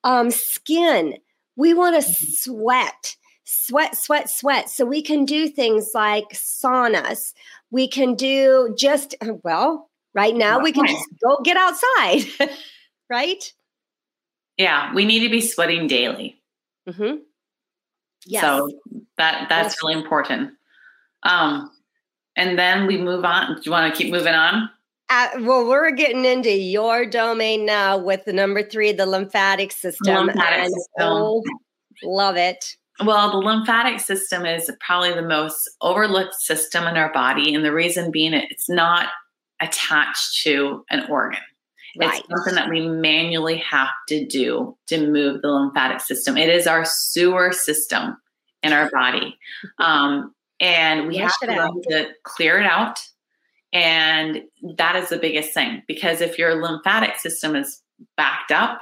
Um, 0.04 0.32
skin, 0.32 1.15
we 1.56 1.73
want 1.73 2.01
to 2.01 2.10
mm-hmm. 2.10 2.23
sweat, 2.30 3.15
sweat, 3.43 3.95
sweat, 3.95 4.30
sweat. 4.30 4.69
So 4.69 4.86
we 4.86 5.04
can 5.04 5.25
do 5.25 5.47
things 5.47 5.91
like 5.93 6.30
saunas. 6.34 7.34
We 7.69 7.88
can 7.88 8.15
do 8.15 8.73
just, 8.77 9.15
well, 9.43 9.89
right 10.15 10.36
now 10.36 10.60
we 10.60 10.71
can 10.71 10.88
just 10.88 11.08
go 11.23 11.39
get 11.43 11.58
outside, 11.58 12.51
right? 13.10 13.54
Yeah, 14.58 14.93
we 14.93 15.06
need 15.06 15.21
to 15.21 15.30
be 15.30 15.41
sweating 15.41 15.88
daily. 15.88 16.41
Mm-hmm. 16.89 17.17
Yes. 18.25 18.41
So 18.41 18.71
that 19.17 19.47
that's 19.49 19.75
yes. 19.75 19.77
really 19.84 20.01
important. 20.01 20.51
Um, 21.23 21.71
and 22.36 22.57
then 22.57 22.88
we 22.88 22.97
move 22.97 23.25
on. 23.25 23.55
Do 23.55 23.62
you 23.63 23.71
want 23.71 23.93
to 23.93 23.97
keep 23.97 24.12
moving 24.12 24.34
on? 24.34 24.69
Uh, 25.10 25.27
well, 25.41 25.67
we're 25.67 25.91
getting 25.91 26.23
into 26.23 26.51
your 26.51 27.05
domain 27.05 27.65
now 27.65 27.97
with 27.97 28.23
the 28.23 28.31
number 28.31 28.63
three, 28.63 28.93
the 28.93 29.05
lymphatic 29.05 29.71
system. 29.71 30.27
Lymphatic 30.27 30.67
system. 30.67 30.84
Oh, 30.99 31.43
love 32.01 32.38
it. 32.38 32.77
Well, 33.03 33.31
the 33.31 33.38
lymphatic 33.38 33.99
system 33.99 34.45
is 34.45 34.71
probably 34.79 35.13
the 35.13 35.21
most 35.21 35.69
overlooked 35.81 36.36
system 36.36 36.88
in 36.88 36.95
our 36.95 37.12
body. 37.12 37.53
And 37.53 37.65
the 37.65 37.73
reason 37.73 38.12
being 38.12 38.34
it's 38.34 38.69
not 38.69 39.10
attached 39.60 40.43
to 40.43 40.86
an 40.89 41.05
organ. 41.10 41.39
Right. 41.97 42.19
It's 42.19 42.27
something 42.30 42.56
that 42.56 42.69
we 42.69 42.88
manually 42.88 43.58
have 43.58 43.89
to 44.10 44.25
do 44.25 44.77
to 44.88 45.08
move 45.08 45.41
the 45.41 45.49
lymphatic 45.49 46.01
system. 46.01 46.38
It 46.38 46.49
is 46.49 46.67
our 46.67 46.86
sewer 46.86 47.51
system 47.51 48.17
in 48.63 48.73
our 48.73 48.89
body. 48.91 49.38
Um, 49.77 50.34
and 50.60 51.08
we 51.08 51.17
have 51.17 51.34
to, 51.41 51.71
to 51.89 52.10
clear 52.23 52.60
it 52.60 52.65
out. 52.65 52.99
And 53.73 54.43
that 54.77 54.95
is 54.95 55.10
the 55.10 55.17
biggest 55.17 55.54
thing 55.54 55.82
because 55.88 56.21
if 56.21 56.38
your 56.38 56.62
lymphatic 56.62 57.17
system 57.17 57.56
is 57.56 57.82
backed 58.15 58.51
up, 58.51 58.80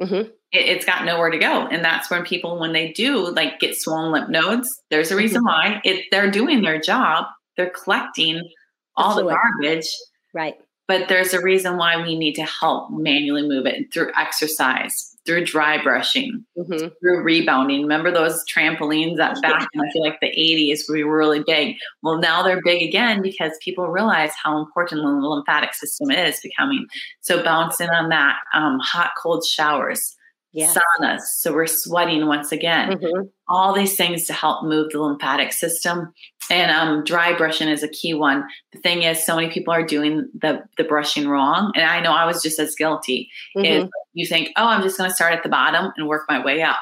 mm-hmm. 0.00 0.30
it, 0.50 0.76
has 0.76 0.84
got 0.84 1.04
nowhere 1.04 1.30
to 1.30 1.38
go. 1.38 1.66
And 1.66 1.84
that's 1.84 2.10
when 2.10 2.24
people, 2.24 2.58
when 2.58 2.72
they 2.72 2.92
do 2.92 3.28
like 3.30 3.60
get 3.60 3.76
swollen 3.76 4.12
lymph 4.12 4.28
nodes, 4.28 4.82
there's 4.90 5.10
a 5.10 5.16
reason 5.16 5.42
mm-hmm. 5.42 5.74
why 5.74 5.80
it, 5.84 6.06
they're 6.10 6.30
doing 6.30 6.62
their 6.62 6.80
job. 6.80 7.26
They're 7.56 7.70
collecting 7.70 8.48
all 8.96 9.14
the 9.16 9.22
garbage. 9.22 9.88
Right. 10.34 10.56
But 10.88 11.08
there's 11.08 11.34
a 11.34 11.42
reason 11.42 11.76
why 11.76 12.02
we 12.02 12.16
need 12.16 12.34
to 12.34 12.44
help 12.44 12.90
manually 12.90 13.46
move 13.46 13.66
it 13.66 13.92
through 13.92 14.10
exercise, 14.16 15.14
through 15.26 15.44
dry 15.44 15.80
brushing, 15.82 16.46
mm-hmm. 16.56 16.88
through 16.98 17.22
rebounding. 17.22 17.82
Remember 17.82 18.10
those 18.10 18.42
trampolines 18.46 19.18
that 19.18 19.40
back 19.42 19.68
in 19.74 19.80
I 19.82 19.90
feel 19.92 20.02
like 20.02 20.18
the 20.20 20.28
80s 20.28 20.90
we 20.90 21.04
were 21.04 21.18
really 21.18 21.44
big. 21.46 21.76
Well, 22.02 22.18
now 22.18 22.42
they're 22.42 22.62
big 22.64 22.82
again 22.82 23.20
because 23.20 23.52
people 23.62 23.88
realize 23.88 24.32
how 24.42 24.58
important 24.58 25.02
the 25.02 25.08
lymphatic 25.08 25.74
system 25.74 26.10
is 26.10 26.40
becoming. 26.40 26.86
So 27.20 27.44
bouncing 27.44 27.90
on 27.90 28.08
that, 28.08 28.38
um, 28.54 28.78
hot 28.82 29.10
cold 29.22 29.44
showers, 29.44 30.16
yes. 30.52 30.76
saunas. 30.76 31.20
So 31.38 31.52
we're 31.52 31.66
sweating 31.66 32.26
once 32.26 32.52
again. 32.52 32.92
Mm-hmm. 32.92 33.26
All 33.48 33.72
these 33.72 33.96
things 33.96 34.26
to 34.26 34.32
help 34.32 34.64
move 34.64 34.90
the 34.90 35.00
lymphatic 35.00 35.52
system. 35.52 36.12
And 36.50 36.70
um, 36.70 37.04
dry 37.04 37.36
brushing 37.36 37.68
is 37.68 37.82
a 37.82 37.88
key 37.88 38.14
one. 38.14 38.44
The 38.72 38.80
thing 38.80 39.02
is, 39.02 39.24
so 39.24 39.36
many 39.36 39.50
people 39.50 39.72
are 39.74 39.84
doing 39.84 40.28
the 40.34 40.62
the 40.78 40.84
brushing 40.84 41.28
wrong, 41.28 41.72
and 41.74 41.84
I 41.84 42.00
know 42.00 42.12
I 42.12 42.24
was 42.24 42.42
just 42.42 42.58
as 42.58 42.74
guilty. 42.74 43.28
Mm-hmm. 43.56 43.84
Is 43.84 43.90
you 44.14 44.26
think, 44.26 44.50
oh, 44.56 44.66
I'm 44.66 44.82
just 44.82 44.96
going 44.96 45.10
to 45.10 45.14
start 45.14 45.34
at 45.34 45.42
the 45.42 45.48
bottom 45.48 45.92
and 45.96 46.08
work 46.08 46.24
my 46.28 46.42
way 46.42 46.62
up. 46.62 46.78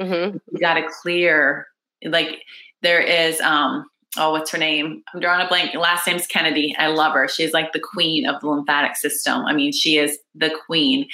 Mm-hmm. 0.00 0.38
You 0.50 0.58
got 0.58 0.74
to 0.74 0.86
clear. 1.02 1.66
Like 2.02 2.38
there 2.80 3.00
is, 3.00 3.40
um, 3.42 3.84
oh, 4.16 4.32
what's 4.32 4.50
her 4.50 4.58
name? 4.58 5.02
I'm 5.14 5.20
drawing 5.20 5.44
a 5.44 5.48
blank. 5.48 5.74
Last 5.74 6.06
name's 6.06 6.26
Kennedy. 6.26 6.74
I 6.78 6.88
love 6.88 7.12
her. 7.14 7.28
She's 7.28 7.52
like 7.52 7.72
the 7.72 7.80
queen 7.80 8.26
of 8.26 8.40
the 8.40 8.48
lymphatic 8.48 8.96
system. 8.96 9.44
I 9.44 9.52
mean, 9.52 9.72
she 9.72 9.98
is 9.98 10.18
the 10.34 10.50
queen. 10.66 11.08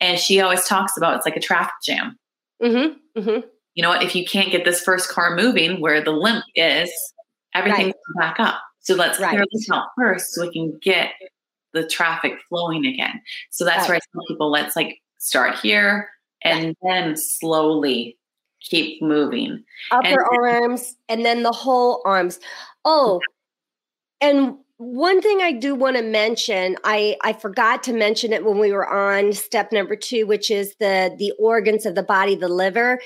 And 0.00 0.18
she 0.18 0.40
always 0.40 0.66
talks 0.66 0.96
about 0.96 1.16
it's 1.16 1.26
like 1.26 1.36
a 1.36 1.40
traffic 1.40 1.74
jam. 1.82 2.18
Mm-hmm. 2.62 3.20
Mm-hmm. 3.20 3.46
You 3.74 3.82
know 3.82 3.88
what? 3.88 4.02
If 4.02 4.14
you 4.14 4.24
can't 4.24 4.50
get 4.50 4.64
this 4.64 4.80
first 4.80 5.08
car 5.08 5.36
moving 5.36 5.80
where 5.80 6.02
the 6.02 6.10
lymph 6.10 6.44
is, 6.54 6.90
everything 7.54 7.86
right. 7.86 7.94
back 8.18 8.40
up. 8.40 8.60
So 8.80 8.94
let's 8.94 9.20
right. 9.20 9.30
clear 9.30 9.44
this 9.52 9.70
out 9.70 9.88
first 9.96 10.32
so 10.32 10.42
we 10.42 10.52
can 10.52 10.78
get 10.82 11.12
the 11.72 11.86
traffic 11.86 12.38
flowing 12.48 12.86
again. 12.86 13.20
So 13.50 13.64
that's 13.64 13.82
right. 13.82 13.90
where 13.90 13.96
I 13.96 14.00
tell 14.12 14.26
people 14.26 14.50
let's 14.50 14.74
like 14.74 14.98
start 15.18 15.58
here 15.58 16.08
and 16.42 16.74
then 16.82 17.16
slowly 17.16 18.18
keep 18.60 19.02
moving. 19.02 19.64
Upper 19.90 20.08
and- 20.08 20.62
arms 20.62 20.96
and 21.08 21.24
then 21.24 21.42
the 21.42 21.52
whole 21.52 22.02
arms. 22.04 22.40
Oh, 22.84 23.20
and 24.20 24.56
one 24.80 25.20
thing 25.20 25.42
I 25.42 25.52
do 25.52 25.74
want 25.74 25.98
to 25.98 26.02
mention, 26.02 26.74
I, 26.84 27.14
I 27.22 27.34
forgot 27.34 27.82
to 27.82 27.92
mention 27.92 28.32
it 28.32 28.46
when 28.46 28.58
we 28.58 28.72
were 28.72 28.88
on 28.88 29.34
step 29.34 29.72
number 29.72 29.94
two, 29.94 30.26
which 30.26 30.50
is 30.50 30.74
the 30.76 31.14
the 31.18 31.34
organs 31.38 31.84
of 31.84 31.94
the 31.94 32.02
body, 32.02 32.34
the 32.34 32.48
liver. 32.48 32.98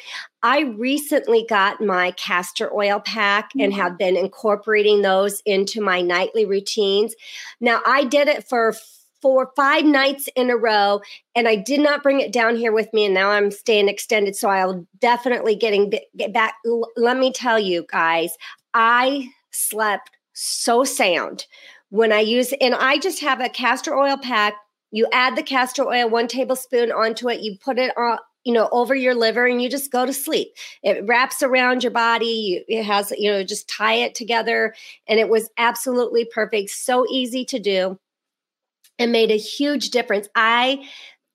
I 0.45 0.61
recently 0.61 1.45
got 1.49 1.81
my 1.81 2.13
castor 2.13 2.73
oil 2.73 3.01
pack 3.01 3.51
and 3.59 3.73
mm-hmm. 3.73 3.81
have 3.81 3.99
been 3.99 4.17
incorporating 4.17 5.03
those 5.03 5.43
into 5.47 5.81
my 5.81 6.01
nightly 6.01 6.45
routines. 6.45 7.17
Now 7.61 7.81
I 7.85 8.05
did 8.05 8.29
it 8.29 8.49
for 8.49 8.77
four, 9.25 9.51
five 9.57 9.87
nights 9.87 10.29
in 10.37 10.51
a 10.51 10.57
row, 10.57 11.01
and 11.35 11.49
I 11.49 11.57
did 11.57 11.81
not 11.81 12.03
bring 12.03 12.21
it 12.21 12.31
down 12.31 12.57
here 12.57 12.73
with 12.73 12.93
me. 12.93 13.07
And 13.07 13.15
now 13.15 13.31
I'm 13.31 13.51
staying 13.51 13.89
extended, 13.89 14.37
so 14.37 14.51
I'll 14.51 14.87
definitely 15.01 15.57
getting 15.57 15.91
get 16.15 16.35
back. 16.35 16.57
Let 16.95 17.17
me 17.17 17.33
tell 17.33 17.59
you 17.59 17.87
guys, 17.91 18.37
I 18.75 19.31
slept 19.51 20.11
so 20.35 20.85
sound 20.85 21.47
when 21.89 22.13
I 22.13 22.21
use, 22.21 22.53
and 22.61 22.75
I 22.75 22.99
just 22.99 23.23
have 23.23 23.41
a 23.41 23.49
castor 23.49 23.97
oil 23.97 24.19
pack. 24.19 24.57
You 24.91 25.09
add 25.11 25.37
the 25.37 25.43
castor 25.43 25.85
oil, 25.85 26.11
one 26.11 26.29
tablespoon 26.29 26.93
onto 26.93 27.31
it. 27.31 27.41
You 27.41 27.57
put 27.65 27.79
it 27.79 27.97
on, 27.97 28.19
you 28.45 28.53
know, 28.53 28.69
over 28.73 28.95
your 28.95 29.15
liver 29.15 29.47
and 29.47 29.63
you 29.63 29.71
just 29.71 29.91
go 29.91 30.05
to 30.05 30.13
sleep. 30.13 30.49
It 30.83 31.03
wraps 31.07 31.43
around 31.43 31.83
your 31.83 31.93
body. 31.93 32.63
It 32.69 32.85
has, 32.85 33.11
you 33.17 33.33
know, 33.33 33.43
just 33.43 33.71
tie 33.71 33.95
it 33.95 34.15
together. 34.15 34.75
And 35.09 35.19
it 35.19 35.31
was 35.31 35.49
absolutely 35.57 36.27
perfect. 36.27 36.71
So 36.71 37.07
easy 37.11 37.47
to 37.47 37.59
do 37.59 37.99
and 38.99 39.13
made 39.13 39.31
a 39.31 39.37
huge 39.37 39.91
difference. 39.91 40.29
I 40.35 40.87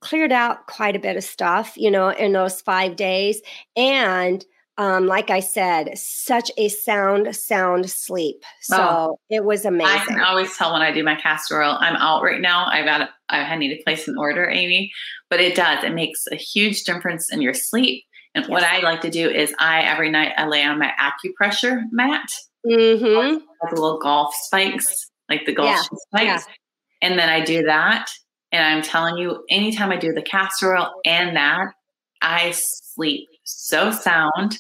cleared 0.02 0.32
out 0.32 0.68
quite 0.68 0.96
a 0.96 1.00
bit 1.00 1.18
of 1.18 1.24
stuff, 1.24 1.74
you 1.76 1.92
know, 1.92 2.10
in 2.10 2.34
those 2.34 2.62
five 2.62 2.96
days. 2.96 3.42
And 3.76 4.44
um, 4.78 5.08
like 5.08 5.30
I 5.30 5.42
said, 5.42 5.98
such 5.98 6.52
a 6.58 6.70
sound, 6.70 7.36
sound 7.36 7.90
sleep. 7.90 8.46
So 8.62 8.78
oh, 8.80 9.20
it 9.30 9.44
was 9.44 9.66
amazing. 9.66 9.94
I 9.94 10.06
can 10.06 10.22
always 10.22 10.56
tell 10.56 10.72
when 10.72 10.82
I 10.82 10.94
do 10.94 11.04
my 11.04 11.16
castor 11.16 11.62
oil. 11.62 11.76
I'm 11.78 11.98
out 11.98 12.24
right 12.24 12.40
now. 12.40 12.66
I've 12.66 12.86
got, 12.86 13.10
I 13.28 13.58
need 13.58 13.76
to 13.76 13.84
place 13.84 14.08
an 14.08 14.18
order, 14.18 14.50
Aimee, 14.50 14.90
but 15.30 15.42
it 15.42 15.54
does. 15.54 15.84
It 15.84 15.94
makes 15.94 16.26
a 16.32 16.36
huge 16.36 16.86
difference 16.86 17.30
in 17.30 17.42
your 17.42 17.54
sleep. 17.54 18.06
And 18.34 18.44
yes. 18.44 18.50
what 18.50 18.64
I 18.64 18.80
like 18.80 19.02
to 19.02 19.10
do 19.10 19.30
is 19.30 19.54
I 19.60 19.82
every 19.82 20.10
night 20.12 20.32
I 20.38 20.48
lay 20.48 20.64
on 20.64 20.80
my 20.80 20.92
acupressure 20.98 21.82
mat, 21.92 22.30
mm-hmm. 22.66 23.34
like 23.62 23.72
little 23.74 24.00
golf 24.00 24.34
spikes, 24.44 25.10
like 25.28 25.46
the 25.46 25.54
golf 25.54 25.68
yeah. 25.68 25.82
spikes, 25.82 26.46
yeah. 26.48 26.54
And 27.02 27.18
then 27.18 27.30
I 27.30 27.42
do 27.42 27.64
that. 27.64 28.10
And 28.52 28.66
I'm 28.66 28.82
telling 28.82 29.18
you, 29.18 29.44
anytime 29.50 29.92
I 29.92 29.98
do 29.98 30.12
the 30.12 30.22
castor 30.22 30.76
oil 30.76 30.92
and 31.06 31.36
that, 31.36 31.74
I 32.22 32.52
sleep 32.52 33.30
so 33.44 33.92
sound. 33.92 34.58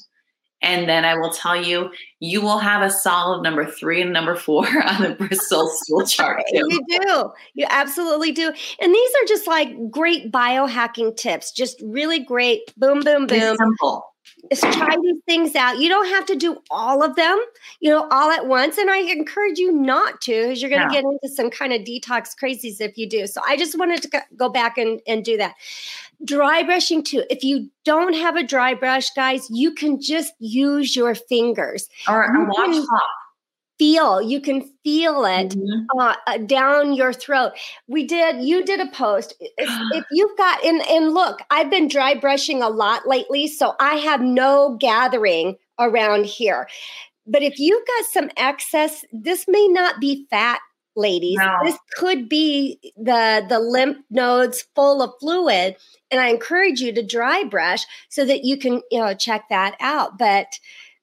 And 0.62 0.89
then 0.89 1.06
I 1.06 1.15
will 1.15 1.32
tell 1.32 1.56
you, 1.56 1.89
you 2.19 2.41
will 2.41 2.60
have 2.60 2.82
a 2.82 2.91
solid 2.91 3.43
number 3.43 3.65
three 3.65 4.02
and 4.02 4.12
number 4.12 4.36
four 4.36 4.65
on 4.86 5.02
the 5.02 5.15
Bristol 5.17 5.69
stool 5.69 6.06
chart. 6.06 6.43
Too. 6.52 6.65
You 6.69 7.02
do. 7.02 7.32
You 7.54 7.65
absolutely 7.69 8.32
do. 8.32 8.52
And 8.82 8.93
these 8.93 9.10
are 9.10 9.25
just 9.28 9.47
like 9.47 9.69
great 9.89 10.32
biohacking 10.32 11.15
tips, 11.15 11.52
just 11.52 11.82
really 11.82 12.19
great. 12.19 12.62
Boom, 12.78 13.02
boom, 13.02 13.25
boom. 13.25 13.39
It's 13.39 13.58
simple 13.58 14.04
is 14.52 14.62
try 14.62 14.95
these 15.02 15.21
things 15.25 15.56
out. 15.56 15.80
You 15.80 15.89
don't 15.89 16.08
have 16.10 16.25
to 16.28 16.36
do 16.36 16.58
all 16.71 17.04
of 17.04 17.15
them, 17.15 17.39
you 17.80 17.89
know, 17.89 18.08
all 18.12 18.32
at 18.32 18.47
once. 18.47 18.78
And 18.78 18.89
I 18.89 18.99
encourage 18.99 19.60
you 19.60 19.71
not 19.71 20.21
to, 20.21 20.43
because 20.43 20.62
you're 20.62 20.69
going 20.69 20.88
to 20.88 20.93
get 20.93 21.04
into 21.04 21.34
some 21.34 21.49
kind 21.49 21.73
of 21.73 21.82
detox 21.82 22.36
crazies 22.41 22.82
if 22.82 22.97
you 22.97 23.08
do. 23.08 23.28
So 23.28 23.41
I 23.47 23.58
just 23.58 23.78
wanted 23.78 24.02
to 24.04 24.23
go 24.36 24.49
back 24.49 24.78
and, 24.78 25.02
and 25.08 25.23
do 25.23 25.38
that. 25.38 25.56
Dry 26.23 26.63
brushing 26.63 27.04
too. 27.04 27.23
If 27.30 27.43
you 27.43 27.69
don't 27.86 28.13
have 28.13 28.36
a 28.36 28.43
dry 28.43 28.73
brush, 28.73 29.12
guys, 29.12 29.47
you 29.49 29.73
can 29.73 30.02
just 30.02 30.34
use 30.39 30.95
your 30.95 31.15
fingers. 31.15 31.89
Or 32.08 32.23
a 32.23 32.45
washcloth 32.45 32.88
feel 33.79 34.21
you 34.21 34.41
can 34.41 34.61
feel 34.83 35.25
it 35.25 35.49
mm-hmm. 35.49 35.99
uh, 35.99 36.13
uh, 36.27 36.37
down 36.37 36.93
your 36.93 37.13
throat. 37.13 37.53
We 37.87 38.05
did 38.05 38.43
you 38.43 38.63
did 38.63 38.81
a 38.81 38.91
post 38.91 39.33
if, 39.39 39.49
if 39.93 40.05
you've 40.11 40.37
got 40.37 40.63
and 40.63 40.81
and 40.87 41.13
look 41.13 41.39
i've 41.49 41.71
been 41.71 41.87
dry 41.87 42.13
brushing 42.13 42.61
a 42.61 42.69
lot 42.69 43.07
lately 43.07 43.47
so 43.47 43.73
i 43.79 43.95
have 43.95 44.21
no 44.21 44.77
gathering 44.79 45.55
around 45.79 46.25
here. 46.25 46.67
But 47.25 47.43
if 47.43 47.57
you've 47.57 47.87
got 47.87 48.05
some 48.11 48.29
excess 48.37 49.05
this 49.13 49.45
may 49.47 49.67
not 49.69 49.99
be 49.99 50.27
fat 50.29 50.59
ladies. 50.95 51.39
This 51.63 51.77
could 51.95 52.27
be 52.27 52.77
the 52.97 53.45
the 53.47 53.59
lymph 53.59 53.99
nodes 54.09 54.65
full 54.75 55.01
of 55.01 55.13
fluid 55.21 55.77
and 56.11 56.19
i 56.19 56.27
encourage 56.27 56.81
you 56.81 56.91
to 56.91 57.05
dry 57.05 57.45
brush 57.45 57.85
so 58.09 58.25
that 58.25 58.43
you 58.43 58.57
can 58.57 58.81
you 58.91 58.99
know 58.99 59.13
check 59.13 59.45
that 59.49 59.77
out. 59.79 60.17
But 60.17 60.59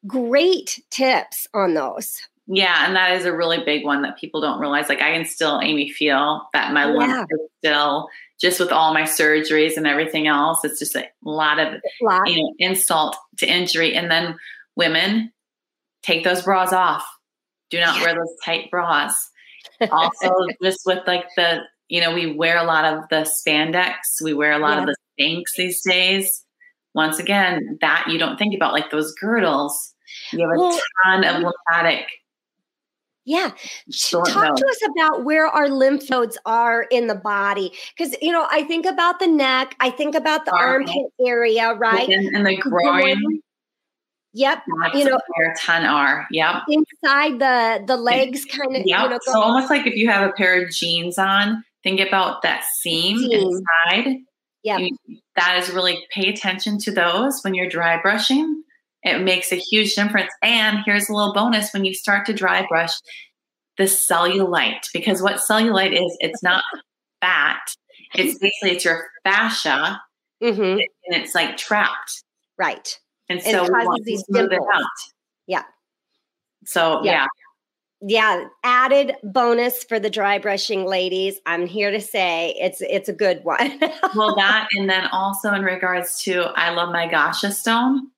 great 0.07 0.81
tips 0.91 1.49
on 1.55 1.75
those 1.75 2.21
yeah, 2.49 2.87
and 2.87 2.95
that 2.95 3.13
is 3.13 3.25
a 3.25 3.35
really 3.35 3.63
big 3.65 3.85
one 3.85 4.03
that 4.03 4.19
people 4.19 4.41
don't 4.41 4.61
realize. 4.61 4.89
Like 4.89 5.03
I 5.03 5.13
can 5.13 5.25
still, 5.25 5.61
Aimee, 5.61 5.91
feel 5.91 6.49
that 6.53 6.73
my 6.73 6.93
yeah. 6.93 7.25
is 7.29 7.41
still 7.59 8.09
just 8.41 8.61
with 8.61 8.71
all 8.71 8.95
my 8.95 9.03
surgeries 9.03 9.77
and 9.77 9.87
everything 9.87 10.29
else. 10.29 10.65
It's 10.65 10.79
just 10.79 10.95
a 10.95 11.09
lot 11.25 11.59
of 11.59 11.81
lot. 12.03 12.29
you 12.31 12.43
know 12.43 12.55
insult 12.59 13.17
to 13.39 13.47
injury. 13.47 13.95
And 13.95 14.11
then 14.11 14.37
women 14.77 15.33
take 16.03 16.23
those 16.23 16.43
bras 16.43 16.73
off. 16.73 17.05
Do 17.71 17.81
not 17.81 17.97
yeah. 17.97 18.05
wear 18.05 18.15
those 18.15 18.35
tight 18.45 18.71
bras. 18.71 19.31
Also, 19.91 20.33
just 20.63 20.81
with 20.87 21.05
like 21.07 21.25
the 21.37 21.63
you 21.89 22.01
know 22.01 22.15
we 22.15 22.33
wear 22.33 22.59
a 22.59 22.65
lot 22.65 22.85
of 22.85 23.09
the 23.11 23.29
spandex. 23.29 23.95
We 24.23 24.35
wear 24.35 24.53
a 24.53 24.59
lot 24.59 24.77
yeah. 24.77 24.81
of 24.83 24.87
the 24.87 24.97
Spanx 25.21 25.43
these 25.57 25.83
days. 25.83 26.45
Once 26.95 27.19
again, 27.19 27.77
that 27.81 28.07
you 28.09 28.19
don't 28.19 28.39
think 28.39 28.55
about 28.55 28.73
like 28.73 28.91
those 28.91 29.13
girdles. 29.15 29.95
You 30.33 30.49
have 30.49 30.57
a 30.57 30.61
well, 30.61 30.81
ton 31.05 31.25
of 31.25 31.43
lymphatic 31.43 32.07
yeah. 33.27 33.51
Talk 34.15 34.29
notes. 34.29 34.61
to 34.61 34.67
us 34.69 34.81
about 34.97 35.25
where 35.25 35.49
our 35.49 35.69
lymph 35.69 36.09
nodes 36.09 36.39
are 36.47 36.85
in 36.85 37.09
the 37.09 37.17
body. 37.17 37.73
Because, 37.97 38.17
you 38.23 38.31
know, 38.31 38.47
I 38.51 38.63
think 38.63 38.87
about 38.87 39.19
the 39.19 39.27
neck, 39.27 39.75
I 39.81 39.91
think 39.91 40.15
about 40.15 40.45
the 40.45 40.53
armpit, 40.53 40.95
armpit 40.95 41.13
area, 41.27 41.75
right? 41.75 42.09
And, 42.09 42.47
the 42.47 42.57
groin. 42.57 43.41
Yep. 44.33 44.63
Lots 44.69 44.95
you 44.95 45.05
know, 45.07 45.19
where 45.35 45.51
a 45.51 45.57
ton 45.57 45.85
are. 45.85 46.27
Yep. 46.31 46.55
Inside 46.69 47.39
the 47.39 47.85
the 47.87 47.97
legs, 47.97 48.45
kind 48.45 48.77
of. 48.77 48.83
Yep. 48.85 49.03
You 49.03 49.09
know, 49.09 49.19
so 49.23 49.41
almost 49.41 49.71
like 49.71 49.87
if 49.87 49.97
you 49.97 50.09
have 50.09 50.29
a 50.29 50.33
pair 50.33 50.63
of 50.63 50.71
jeans 50.71 51.19
on, 51.19 51.65
think 51.83 52.01
about 52.01 52.43
that 52.43 52.63
seam, 52.81 53.19
seam. 53.19 53.33
inside. 53.33 54.19
Yeah. 54.63 54.79
That 55.37 55.59
is 55.59 55.71
really 55.71 56.05
pay 56.11 56.29
attention 56.29 56.79
to 56.81 56.93
those 56.93 57.41
when 57.43 57.55
you're 57.55 57.69
dry 57.69 58.01
brushing. 58.01 58.63
It 59.07 59.23
makes 59.23 59.53
a 59.53 59.57
huge 59.57 59.95
difference. 59.95 60.33
And 60.43 60.79
here's 60.85 61.09
a 61.09 61.15
little 61.15 61.33
bonus 61.33 61.73
when 61.73 61.85
you 61.85 61.95
start 61.95 62.27
to 62.27 62.33
dry 62.33 62.67
brush 62.67 62.93
the 63.79 63.85
cellulite, 63.85 64.87
because 64.93 65.23
what 65.23 65.37
cellulite 65.37 65.93
is, 65.93 66.17
it's 66.21 66.43
not 66.43 66.65
fat. 67.21 67.61
It's 68.15 68.39
basically 68.39 68.73
it's 68.73 68.85
your 68.85 69.07
fascia, 69.25 70.01
mm-hmm. 70.43 70.61
and 70.61 70.81
it's 71.23 71.35
like 71.35 71.57
trapped. 71.57 72.25
Right. 72.59 72.99
And 73.29 73.43
so 73.43 73.65
it 73.65 73.71
causes 73.71 74.05
these 74.05 74.25
dimples. 74.33 74.67
Yeah. 75.47 75.63
So 76.65 77.03
yeah. 77.05 77.13
yeah. 77.13 77.27
Yeah, 78.03 78.45
added 78.63 79.17
bonus 79.23 79.83
for 79.83 79.99
the 79.99 80.11
dry 80.11 80.39
brushing 80.39 80.85
ladies. 80.85 81.41
I'm 81.47 81.67
here 81.67 81.91
to 81.91 82.01
say 82.01 82.55
it's 82.61 82.83
it's 82.83 83.09
a 83.09 83.13
good 83.13 83.43
one. 83.43 83.81
well, 84.15 84.37
that 84.37 84.69
and 84.77 84.89
then 84.89 85.07
also 85.13 85.53
in 85.55 85.63
regards 85.63 86.23
to 86.25 86.53
I 86.57 86.71
love 86.71 86.93
my 86.93 87.09
Gasha 87.09 87.53
stone. 87.53 88.11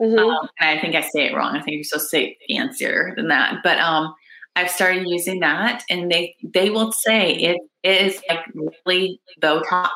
Mm-hmm. 0.00 0.18
Um, 0.18 0.48
and 0.60 0.78
I 0.78 0.80
think 0.80 0.94
I 0.94 1.02
say 1.02 1.26
it 1.26 1.34
wrong. 1.34 1.56
I 1.56 1.62
think 1.62 1.76
you're 1.76 1.84
supposed 1.84 2.10
to 2.10 2.16
say 2.16 2.38
fancier 2.48 3.12
than 3.16 3.28
that. 3.28 3.60
But 3.62 3.78
um, 3.78 4.14
I've 4.56 4.70
started 4.70 5.06
using 5.06 5.40
that, 5.40 5.84
and 5.90 6.10
they 6.10 6.36
they 6.42 6.70
will 6.70 6.92
say 6.92 7.34
it 7.34 7.60
is 7.82 8.20
like 8.28 8.40
really 8.86 9.20
Botox 9.40 9.90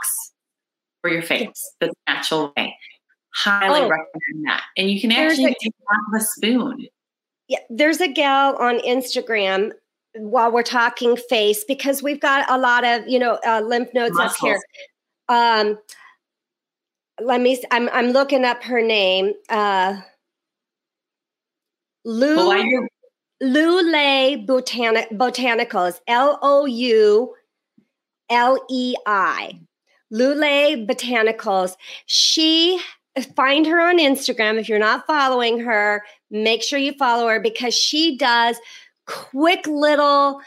for 1.01 1.11
your 1.11 1.23
face, 1.23 1.75
the 1.81 1.93
natural 2.07 2.53
way. 2.57 2.77
Highly 3.35 3.81
oh, 3.81 3.89
recommend 3.89 4.47
that. 4.47 4.65
And 4.77 4.91
you 4.91 5.01
can 5.01 5.13
actually 5.13 5.45
a, 5.45 5.55
take 5.63 5.75
off 5.91 6.21
a 6.21 6.25
spoon. 6.25 6.87
Yeah, 7.49 7.61
there's 7.71 8.01
a 8.01 8.09
gal 8.09 8.57
on 8.57 8.79
Instagram 8.81 9.73
while 10.15 10.51
we're 10.51 10.63
talking 10.63 11.17
face 11.17 11.65
because 11.65 12.03
we've 12.03 12.21
got 12.21 12.51
a 12.51 12.59
lot 12.59 12.85
of 12.85 13.07
you 13.07 13.19
know 13.19 13.39
uh, 13.47 13.63
lymph 13.65 13.93
nodes 13.95 14.17
Muscles. 14.17 14.35
up 14.35 14.47
here. 14.47 14.61
Um, 15.29 15.79
let 17.21 17.41
me. 17.41 17.63
I'm 17.71 17.89
I'm 17.91 18.11
looking 18.11 18.45
up 18.45 18.63
her 18.65 18.83
name. 18.83 19.33
Uh, 19.49 20.01
Lou. 22.05 22.37
Well, 22.37 22.87
Botanic 24.47 25.11
Botanicals. 25.11 26.01
L 26.07 26.39
O 26.43 26.67
U 26.67 27.35
L 28.31 28.65
E 28.71 28.95
I. 29.07 29.61
Lulei 30.13 30.87
Botanicals. 30.87 31.77
She 32.07 32.81
find 33.37 33.67
her 33.67 33.81
on 33.81 33.99
Instagram. 33.99 34.59
If 34.59 34.69
you're 34.69 34.79
not 34.79 35.07
following 35.07 35.61
her, 35.61 36.05
make 36.31 36.63
sure 36.63 36.79
you 36.79 36.93
follow 36.99 37.29
her 37.29 37.41
because 37.41 37.75
she 37.75 38.17
does 38.17 38.57
quick 39.07 39.67
little 39.67 40.41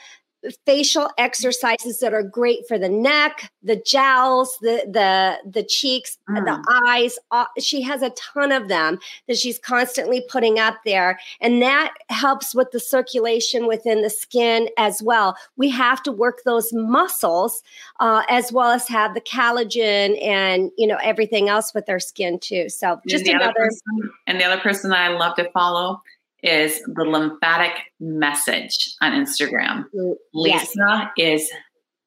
facial 0.65 1.09
exercises 1.17 1.99
that 1.99 2.13
are 2.13 2.23
great 2.23 2.67
for 2.67 2.77
the 2.77 2.89
neck, 2.89 3.51
the 3.63 3.75
jowls, 3.75 4.57
the 4.61 4.83
the 4.87 5.37
the 5.49 5.63
cheeks, 5.63 6.17
mm. 6.29 6.43
the 6.43 6.81
eyes. 6.87 7.19
She 7.59 7.81
has 7.81 8.01
a 8.01 8.09
ton 8.11 8.51
of 8.51 8.67
them 8.67 8.99
that 9.27 9.37
she's 9.37 9.59
constantly 9.59 10.23
putting 10.29 10.59
up 10.59 10.77
there, 10.85 11.19
and 11.39 11.61
that 11.61 11.93
helps 12.09 12.55
with 12.55 12.71
the 12.71 12.79
circulation 12.79 13.67
within 13.67 14.01
the 14.01 14.09
skin 14.09 14.69
as 14.77 15.01
well. 15.03 15.35
We 15.57 15.69
have 15.69 16.01
to 16.03 16.11
work 16.11 16.41
those 16.43 16.73
muscles 16.73 17.61
uh, 17.99 18.23
as 18.29 18.51
well 18.51 18.71
as 18.71 18.87
have 18.87 19.13
the 19.13 19.21
collagen 19.21 20.21
and 20.23 20.71
you 20.77 20.87
know 20.87 20.97
everything 21.03 21.49
else 21.49 21.73
with 21.73 21.89
our 21.89 21.99
skin 21.99 22.39
too. 22.39 22.69
So 22.69 22.99
just 23.07 23.27
and 23.27 23.41
another. 23.41 23.53
Person, 23.55 24.11
and 24.27 24.39
the 24.39 24.45
other 24.45 24.61
person 24.61 24.89
that 24.89 24.99
I 24.99 25.09
love 25.09 25.35
to 25.35 25.49
follow 25.51 26.01
is 26.43 26.81
the 26.81 27.03
lymphatic 27.03 27.73
message 27.99 28.95
on 29.01 29.11
Instagram. 29.11 29.85
Mm, 29.95 30.15
yes. 30.33 30.75
Lisa 30.75 31.11
is 31.17 31.51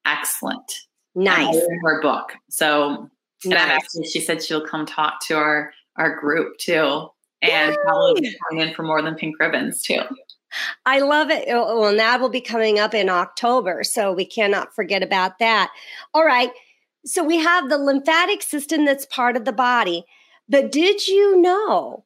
excellent. 0.04 0.72
Nice. 1.14 1.54
her 1.84 2.02
book. 2.02 2.32
So 2.50 3.08
nice. 3.44 3.60
and 3.60 3.70
actually 3.72 4.06
she 4.06 4.20
said 4.20 4.42
she'll 4.42 4.66
come 4.66 4.86
talk 4.86 5.20
to 5.26 5.36
our 5.36 5.72
our 5.96 6.18
group 6.18 6.58
too. 6.58 7.08
And 7.42 7.72
Yay. 7.72 7.76
probably 7.82 8.36
coming 8.48 8.68
in 8.68 8.74
for 8.74 8.82
more 8.82 9.02
than 9.02 9.14
pink 9.14 9.38
ribbons 9.38 9.82
too. 9.82 10.00
I 10.86 11.00
love 11.00 11.30
it. 11.30 11.46
Oh, 11.48 11.80
well, 11.80 11.94
that 11.94 12.20
will 12.20 12.28
be 12.28 12.40
coming 12.40 12.78
up 12.78 12.94
in 12.94 13.08
October. 13.08 13.82
So 13.84 14.12
we 14.12 14.24
cannot 14.24 14.74
forget 14.74 15.02
about 15.02 15.38
that. 15.40 15.70
All 16.14 16.24
right. 16.24 16.50
So 17.04 17.22
we 17.22 17.38
have 17.38 17.68
the 17.68 17.78
lymphatic 17.78 18.40
system 18.42 18.84
that's 18.84 19.04
part 19.06 19.36
of 19.36 19.44
the 19.44 19.52
body. 19.52 20.04
But 20.48 20.72
did 20.72 21.06
you 21.06 21.40
know 21.40 22.04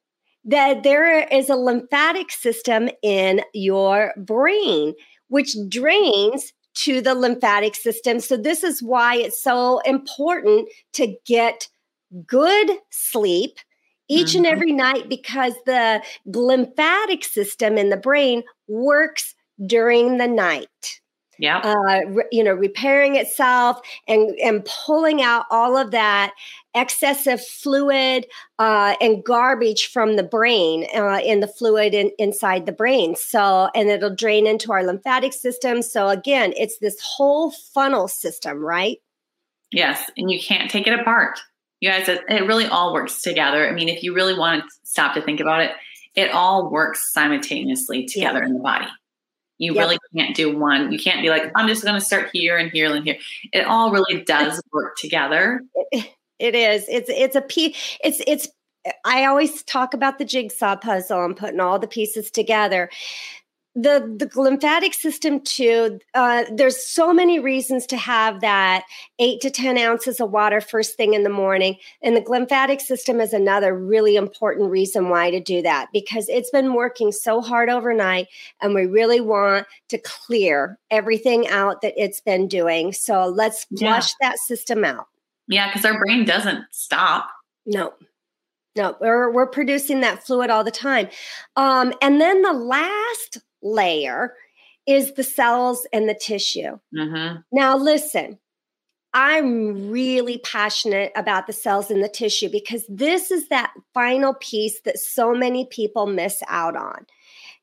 that 0.49 0.83
there 0.83 1.27
is 1.29 1.49
a 1.49 1.57
lymphatic 1.57 2.31
system 2.33 2.89
in 3.03 3.43
your 3.55 4.13
brain, 4.17 4.95
which 5.29 5.55
drains 5.69 6.53
to 6.75 7.01
the 7.01 7.15
lymphatic 7.15 7.75
system. 7.75 8.19
So, 8.21 8.37
this 8.37 8.65
is 8.65 8.83
why 8.83 9.17
it's 9.17 9.43
so 9.43 9.81
important 9.81 10.69
to 10.95 11.15
get 11.27 11.69
good 12.27 12.71
sleep 12.91 13.59
each 14.09 14.29
mm-hmm. 14.29 14.39
and 14.39 14.47
every 14.47 14.73
night 14.73 15.09
because 15.09 15.55
the 15.67 16.03
lymphatic 16.27 17.25
system 17.25 17.77
in 17.77 17.91
the 17.91 17.97
brain 17.97 18.43
works 18.67 19.35
during 19.67 20.17
the 20.17 20.27
night 20.27 21.01
yeah 21.39 21.59
uh, 21.59 22.09
re- 22.09 22.25
you 22.33 22.43
know 22.43 22.53
repairing 22.53 23.17
itself 23.17 23.81
and 24.07 24.31
and 24.39 24.67
pulling 24.87 25.23
out 25.23 25.45
all 25.51 25.77
of 25.77 25.91
that 25.91 26.33
excessive 26.81 27.45
fluid 27.45 28.27
uh, 28.59 28.95
and 29.01 29.25
garbage 29.25 29.87
from 29.87 30.17
the 30.17 30.23
brain 30.23 30.87
uh, 30.95 31.21
in 31.25 31.41
the 31.41 31.47
fluid 31.47 31.95
in, 31.95 32.11
inside 32.19 32.67
the 32.67 32.73
brain 32.73 33.15
so 33.17 33.69
and 33.75 33.89
it'll 33.89 34.15
drain 34.15 34.47
into 34.47 34.73
our 34.73 34.85
lymphatic 34.85 35.33
system 35.33 35.83
so 35.83 36.09
again 36.09 36.53
it's 36.57 36.79
this 36.79 37.01
whole 37.01 37.51
funnel 37.51 38.09
system 38.09 38.59
right 38.59 38.99
yes 39.71 40.11
and 40.17 40.31
you 40.31 40.41
can't 40.41 40.71
take 40.71 40.87
it 40.87 40.99
apart 40.99 41.39
you 41.81 41.91
guys 41.91 42.09
it, 42.09 42.23
it 42.29 42.47
really 42.47 42.67
all 42.67 42.93
works 42.93 43.23
together 43.23 43.69
i 43.69 43.73
mean 43.73 43.89
if 43.89 44.03
you 44.03 44.15
really 44.15 44.37
want 44.37 44.63
to 44.63 44.69
stop 44.85 45.15
to 45.15 45.23
think 45.23 45.41
about 45.41 45.61
it 45.61 45.73
it 46.15 46.31
all 46.31 46.71
works 46.71 47.13
simultaneously 47.13 48.07
together 48.07 48.41
yeah. 48.41 48.47
in 48.47 48.55
the 48.55 48.61
body 48.61 48.89
you 49.59 49.75
yep. 49.75 49.83
really 49.83 49.99
can't 50.17 50.37
do 50.37 50.57
one. 50.57 50.93
You 50.93 50.99
can't 50.99 51.21
be 51.21 51.31
like, 51.31 51.51
I'm 51.57 51.67
just 51.67 51.83
going 51.83 51.99
to 51.99 52.05
start 52.05 52.31
here 52.33 52.57
and 52.57 52.71
here 52.71 52.95
and 52.95 53.05
here. 53.05 53.19
It 53.53 53.67
all 53.67 53.91
really 53.91 54.23
does 54.23 54.63
work 54.73 54.97
together. 54.97 55.63
It 56.39 56.55
is. 56.55 56.85
It's 56.89 57.11
it's 57.11 57.37
a 57.37 57.41
piece. 57.41 57.99
It's 58.03 58.23
it's. 58.27 58.49
I 59.05 59.25
always 59.27 59.63
talk 59.65 59.93
about 59.93 60.19
the 60.19 60.25
jigsaw 60.25 60.77
puzzle 60.77 61.25
and 61.25 61.37
putting 61.37 61.61
all 61.61 61.79
the 61.79 61.89
pieces 61.89 62.31
together 62.31 62.89
the 63.75 64.01
the 64.19 64.41
lymphatic 64.41 64.93
system 64.93 65.41
too 65.41 66.01
uh, 66.15 66.45
there's 66.53 66.85
so 66.85 67.13
many 67.13 67.39
reasons 67.39 67.87
to 67.87 67.97
have 67.97 68.41
that 68.41 68.85
eight 69.21 69.41
to 69.41 69.51
ten 69.51 69.79
ounces 69.79 70.21
of 70.21 70.33
water 70.33 70.61
first 70.61 70.97
thing 70.97 71.15
in 71.15 71.23
the 71.23 71.31
morning 71.31 71.77
and 72.03 72.17
the 72.17 72.25
lymphatic 72.27 72.81
system 72.81 73.21
is 73.21 73.33
another 73.33 73.77
really 73.77 74.17
important 74.17 74.69
reason 74.71 75.11
why 75.11 75.31
to 75.31 75.39
do 75.39 75.63
that 75.63 75.87
because 75.93 76.29
it's 76.29 76.51
been 76.51 76.75
working 76.75 77.13
so 77.13 77.41
hard 77.41 77.69
overnight 77.69 78.27
and 78.61 78.75
we 78.75 78.85
really 78.87 79.21
want 79.21 79.65
to 79.89 79.99
clear 79.99 80.77
everything 80.91 81.47
out 81.47 81.81
that 81.81 81.95
it's 81.97 82.21
been 82.21 82.49
doing 82.49 82.93
so 82.93 83.27
let's 83.27 83.65
flush 83.77 84.13
yeah. 84.21 84.31
that 84.31 84.39
system 84.39 84.85
out 84.85 85.07
yeah 85.49 85.69
because 85.69 85.85
our 85.85 85.99
brain 85.99 86.25
doesn't 86.25 86.65
stop 86.71 87.29
no 87.67 87.93
no, 88.79 88.97
we're, 89.01 89.33
we're 89.33 89.49
producing 89.49 90.03
that 90.03 90.25
fluid 90.25 90.51
all 90.51 90.63
the 90.63 90.71
time. 90.71 91.09
Um, 91.57 91.93
and 92.01 92.21
then 92.21 92.43
the 92.43 92.53
last 92.53 93.39
layer 93.61 94.35
is 94.87 95.15
the 95.15 95.25
cells 95.25 95.87
and 95.93 96.09
the 96.09 96.15
tissue. 96.15 96.79
Mm-hmm. 96.97 97.41
Now, 97.51 97.77
listen, 97.77 98.39
I'm 99.13 99.91
really 99.91 100.39
passionate 100.39 101.11
about 101.17 101.49
the 101.49 101.53
cells 101.53 101.91
and 101.91 102.05
the 102.05 102.09
tissue 102.09 102.49
because 102.49 102.85
this 102.89 103.33
is 103.33 103.49
that 103.49 103.73
final 103.93 104.35
piece 104.35 104.81
that 104.83 104.99
so 104.99 105.35
many 105.35 105.67
people 105.67 106.07
miss 106.07 106.41
out 106.47 106.77
on. 106.77 107.05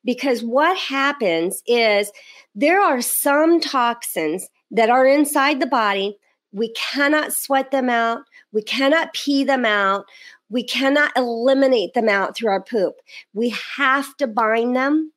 Because 0.04 0.44
what 0.44 0.78
happens 0.78 1.64
is 1.66 2.12
there 2.54 2.82
are 2.82 3.02
some 3.02 3.62
toxins 3.62 4.50
that 4.70 4.90
are 4.90 5.08
inside 5.08 5.60
the 5.62 5.66
body. 5.66 6.18
We 6.56 6.70
cannot 6.70 7.34
sweat 7.34 7.72
them 7.72 7.90
out. 7.90 8.22
We 8.54 8.62
cannot 8.62 9.14
pee 9.14 9.44
them 9.44 9.66
out. 9.66 10.06
We 10.50 10.64
cannot 10.64 11.12
eliminate 11.18 11.94
them 11.94 12.08
out 12.08 12.36
through 12.36 12.52
our 12.52 12.64
poop. 12.64 12.96
We 13.34 13.50
have 13.78 14.16
to 14.18 14.28
bind 14.28 14.76
them 14.76 15.12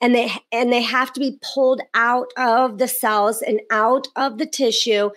and 0.00 0.14
they 0.14 0.30
and 0.52 0.72
they 0.72 0.82
have 0.82 1.12
to 1.12 1.20
be 1.20 1.38
pulled 1.54 1.80
out 1.94 2.32
of 2.36 2.78
the 2.78 2.88
cells 2.88 3.42
and 3.42 3.60
out 3.70 4.08
of 4.16 4.38
the 4.38 4.46
tissue 4.46 5.10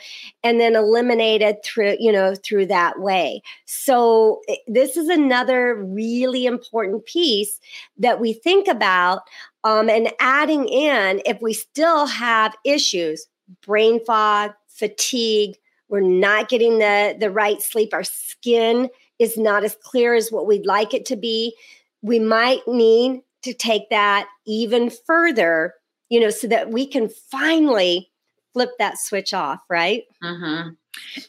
and 0.43 0.59
then 0.59 0.75
eliminated 0.75 1.57
through 1.63 1.97
you 1.99 2.11
know 2.11 2.35
through 2.35 2.65
that 2.65 2.99
way 2.99 3.41
so 3.65 4.41
eh, 4.47 4.55
this 4.67 4.95
is 4.95 5.09
another 5.09 5.75
really 5.75 6.45
important 6.45 7.05
piece 7.05 7.59
that 7.97 8.19
we 8.19 8.33
think 8.33 8.67
about 8.67 9.21
um, 9.63 9.89
and 9.89 10.11
adding 10.19 10.67
in 10.67 11.21
if 11.25 11.41
we 11.41 11.53
still 11.53 12.05
have 12.05 12.55
issues 12.63 13.27
brain 13.65 14.03
fog 14.05 14.51
fatigue 14.79 15.55
we're 15.89 15.99
not 15.99 16.49
getting 16.49 16.79
the 16.79 17.15
the 17.19 17.29
right 17.29 17.61
sleep 17.61 17.93
our 17.93 18.03
skin 18.03 18.89
is 19.19 19.37
not 19.37 19.63
as 19.63 19.75
clear 19.83 20.13
as 20.13 20.31
what 20.31 20.47
we'd 20.47 20.65
like 20.65 20.93
it 20.93 21.05
to 21.05 21.15
be 21.15 21.53
we 22.01 22.19
might 22.19 22.67
need 22.67 23.21
to 23.43 23.53
take 23.53 23.89
that 23.89 24.27
even 24.45 24.89
further, 24.89 25.75
you 26.09 26.19
know, 26.19 26.29
so 26.29 26.47
that 26.47 26.69
we 26.71 26.85
can 26.85 27.09
finally 27.09 28.11
flip 28.53 28.71
that 28.79 28.97
switch 28.97 29.33
off, 29.33 29.61
right? 29.69 30.03
Mm-hmm. 30.23 30.69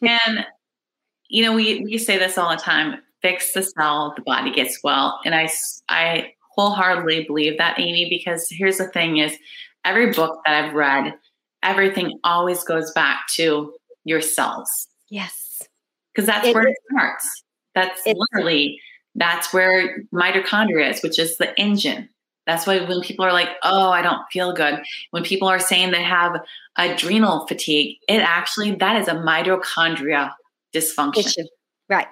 And, 0.06 0.46
you 1.28 1.44
know, 1.44 1.54
we, 1.54 1.84
we 1.84 1.98
say 1.98 2.18
this 2.18 2.38
all 2.38 2.50
the 2.50 2.56
time 2.56 3.00
fix 3.22 3.52
the 3.52 3.62
cell, 3.62 4.14
the 4.16 4.22
body 4.22 4.50
gets 4.50 4.82
well. 4.82 5.20
And 5.26 5.34
I, 5.34 5.50
I 5.90 6.32
wholeheartedly 6.56 7.24
believe 7.24 7.58
that, 7.58 7.78
Aimee, 7.78 8.08
because 8.08 8.48
here's 8.50 8.78
the 8.78 8.88
thing 8.88 9.18
is 9.18 9.36
every 9.84 10.10
book 10.12 10.40
that 10.46 10.64
I've 10.64 10.74
read, 10.74 11.12
everything 11.62 12.18
always 12.24 12.64
goes 12.64 12.90
back 12.92 13.26
to 13.34 13.72
yourselves. 14.04 14.88
Yes. 15.08 15.62
Because 16.14 16.26
that's 16.26 16.48
it, 16.48 16.54
where 16.54 16.68
it 16.68 16.76
starts. 16.90 17.44
That's 17.74 18.02
literally 18.06 18.80
that's 19.14 19.52
where 19.52 20.02
mitochondria 20.12 20.90
is, 20.90 21.02
which 21.02 21.18
is 21.18 21.36
the 21.36 21.58
engine. 21.58 22.08
That's 22.46 22.66
why 22.66 22.80
when 22.80 23.00
people 23.00 23.24
are 23.24 23.32
like, 23.32 23.50
"Oh, 23.62 23.90
I 23.90 24.02
don't 24.02 24.22
feel 24.32 24.52
good," 24.52 24.80
when 25.10 25.22
people 25.22 25.46
are 25.46 25.60
saying 25.60 25.90
they 25.90 26.02
have 26.02 26.40
adrenal 26.76 27.46
fatigue, 27.46 27.98
it 28.08 28.18
actually 28.18 28.72
that 28.76 29.00
is 29.00 29.08
a 29.08 29.14
mitochondria 29.14 30.32
dysfunction. 30.74 31.26
Issue. 31.26 31.46
Right. 31.88 32.08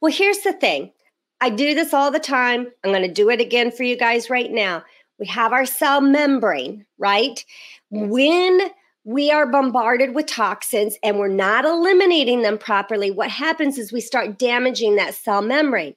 Well, 0.00 0.12
here's 0.12 0.40
the 0.40 0.52
thing. 0.52 0.92
I 1.40 1.50
do 1.50 1.74
this 1.74 1.92
all 1.92 2.10
the 2.10 2.20
time. 2.20 2.68
I'm 2.84 2.90
going 2.90 3.02
to 3.02 3.12
do 3.12 3.30
it 3.30 3.40
again 3.40 3.70
for 3.70 3.82
you 3.82 3.96
guys 3.96 4.30
right 4.30 4.50
now. 4.50 4.82
We 5.18 5.26
have 5.26 5.52
our 5.52 5.66
cell 5.66 6.00
membrane, 6.00 6.84
right? 6.98 7.44
When 7.90 8.60
we 9.04 9.30
are 9.30 9.46
bombarded 9.46 10.14
with 10.14 10.26
toxins 10.26 10.96
and 11.02 11.18
we're 11.18 11.28
not 11.28 11.64
eliminating 11.64 12.42
them 12.42 12.58
properly, 12.58 13.10
what 13.10 13.30
happens 13.30 13.78
is 13.78 13.92
we 13.92 14.00
start 14.00 14.38
damaging 14.38 14.96
that 14.96 15.14
cell 15.14 15.42
membrane. 15.42 15.94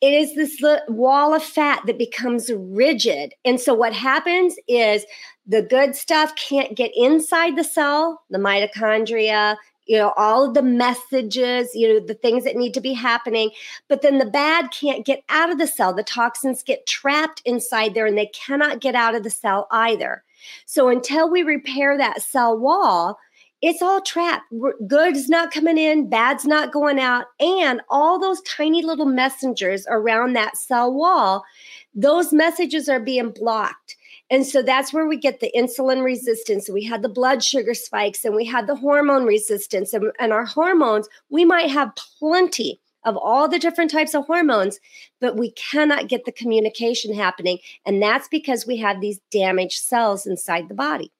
It 0.00 0.12
is 0.12 0.34
this 0.34 0.60
wall 0.88 1.32
of 1.32 1.44
fat 1.44 1.82
that 1.86 1.96
becomes 1.96 2.50
rigid. 2.52 3.34
And 3.44 3.60
so, 3.60 3.72
what 3.72 3.92
happens 3.92 4.56
is 4.66 5.06
the 5.46 5.62
good 5.62 5.94
stuff 5.94 6.34
can't 6.34 6.76
get 6.76 6.90
inside 6.96 7.56
the 7.56 7.62
cell, 7.62 8.20
the 8.28 8.38
mitochondria, 8.38 9.56
you 9.86 9.98
know, 9.98 10.12
all 10.16 10.44
of 10.46 10.54
the 10.54 10.62
messages, 10.62 11.74
you 11.74 11.92
know, 11.92 12.06
the 12.06 12.14
things 12.14 12.44
that 12.44 12.56
need 12.56 12.74
to 12.74 12.80
be 12.80 12.92
happening. 12.92 13.50
But 13.88 14.02
then 14.02 14.18
the 14.18 14.26
bad 14.26 14.70
can't 14.70 15.04
get 15.04 15.22
out 15.28 15.50
of 15.50 15.58
the 15.58 15.66
cell. 15.66 15.92
The 15.92 16.02
toxins 16.02 16.62
get 16.62 16.86
trapped 16.86 17.42
inside 17.44 17.94
there 17.94 18.06
and 18.06 18.16
they 18.16 18.26
cannot 18.26 18.80
get 18.80 18.94
out 18.94 19.14
of 19.14 19.22
the 19.22 19.30
cell 19.30 19.66
either. 19.70 20.22
So 20.66 20.88
until 20.88 21.30
we 21.30 21.42
repair 21.42 21.96
that 21.96 22.22
cell 22.22 22.58
wall, 22.58 23.18
it's 23.60 23.80
all 23.80 24.00
trapped. 24.00 24.52
Good's 24.88 25.28
not 25.28 25.52
coming 25.52 25.78
in, 25.78 26.08
bad's 26.08 26.44
not 26.44 26.72
going 26.72 26.98
out. 26.98 27.26
And 27.38 27.80
all 27.88 28.18
those 28.18 28.42
tiny 28.42 28.82
little 28.82 29.06
messengers 29.06 29.86
around 29.88 30.32
that 30.32 30.56
cell 30.56 30.92
wall, 30.92 31.44
those 31.94 32.32
messages 32.32 32.88
are 32.88 32.98
being 32.98 33.30
blocked. 33.30 33.96
And 34.32 34.46
so 34.46 34.62
that's 34.62 34.94
where 34.94 35.06
we 35.06 35.18
get 35.18 35.40
the 35.40 35.52
insulin 35.54 36.02
resistance. 36.02 36.70
We 36.70 36.82
had 36.82 37.02
the 37.02 37.08
blood 37.10 37.44
sugar 37.44 37.74
spikes 37.74 38.24
and 38.24 38.34
we 38.34 38.46
had 38.46 38.66
the 38.66 38.74
hormone 38.74 39.26
resistance. 39.26 39.92
And, 39.92 40.10
and 40.18 40.32
our 40.32 40.46
hormones, 40.46 41.06
we 41.28 41.44
might 41.44 41.70
have 41.70 41.94
plenty 41.96 42.80
of 43.04 43.14
all 43.18 43.46
the 43.46 43.58
different 43.58 43.90
types 43.90 44.14
of 44.14 44.24
hormones, 44.24 44.80
but 45.20 45.36
we 45.36 45.50
cannot 45.50 46.08
get 46.08 46.24
the 46.24 46.32
communication 46.32 47.14
happening. 47.14 47.58
And 47.84 48.02
that's 48.02 48.26
because 48.26 48.66
we 48.66 48.78
have 48.78 49.02
these 49.02 49.20
damaged 49.30 49.82
cells 49.82 50.26
inside 50.26 50.68
the 50.68 50.74
body. 50.74 51.12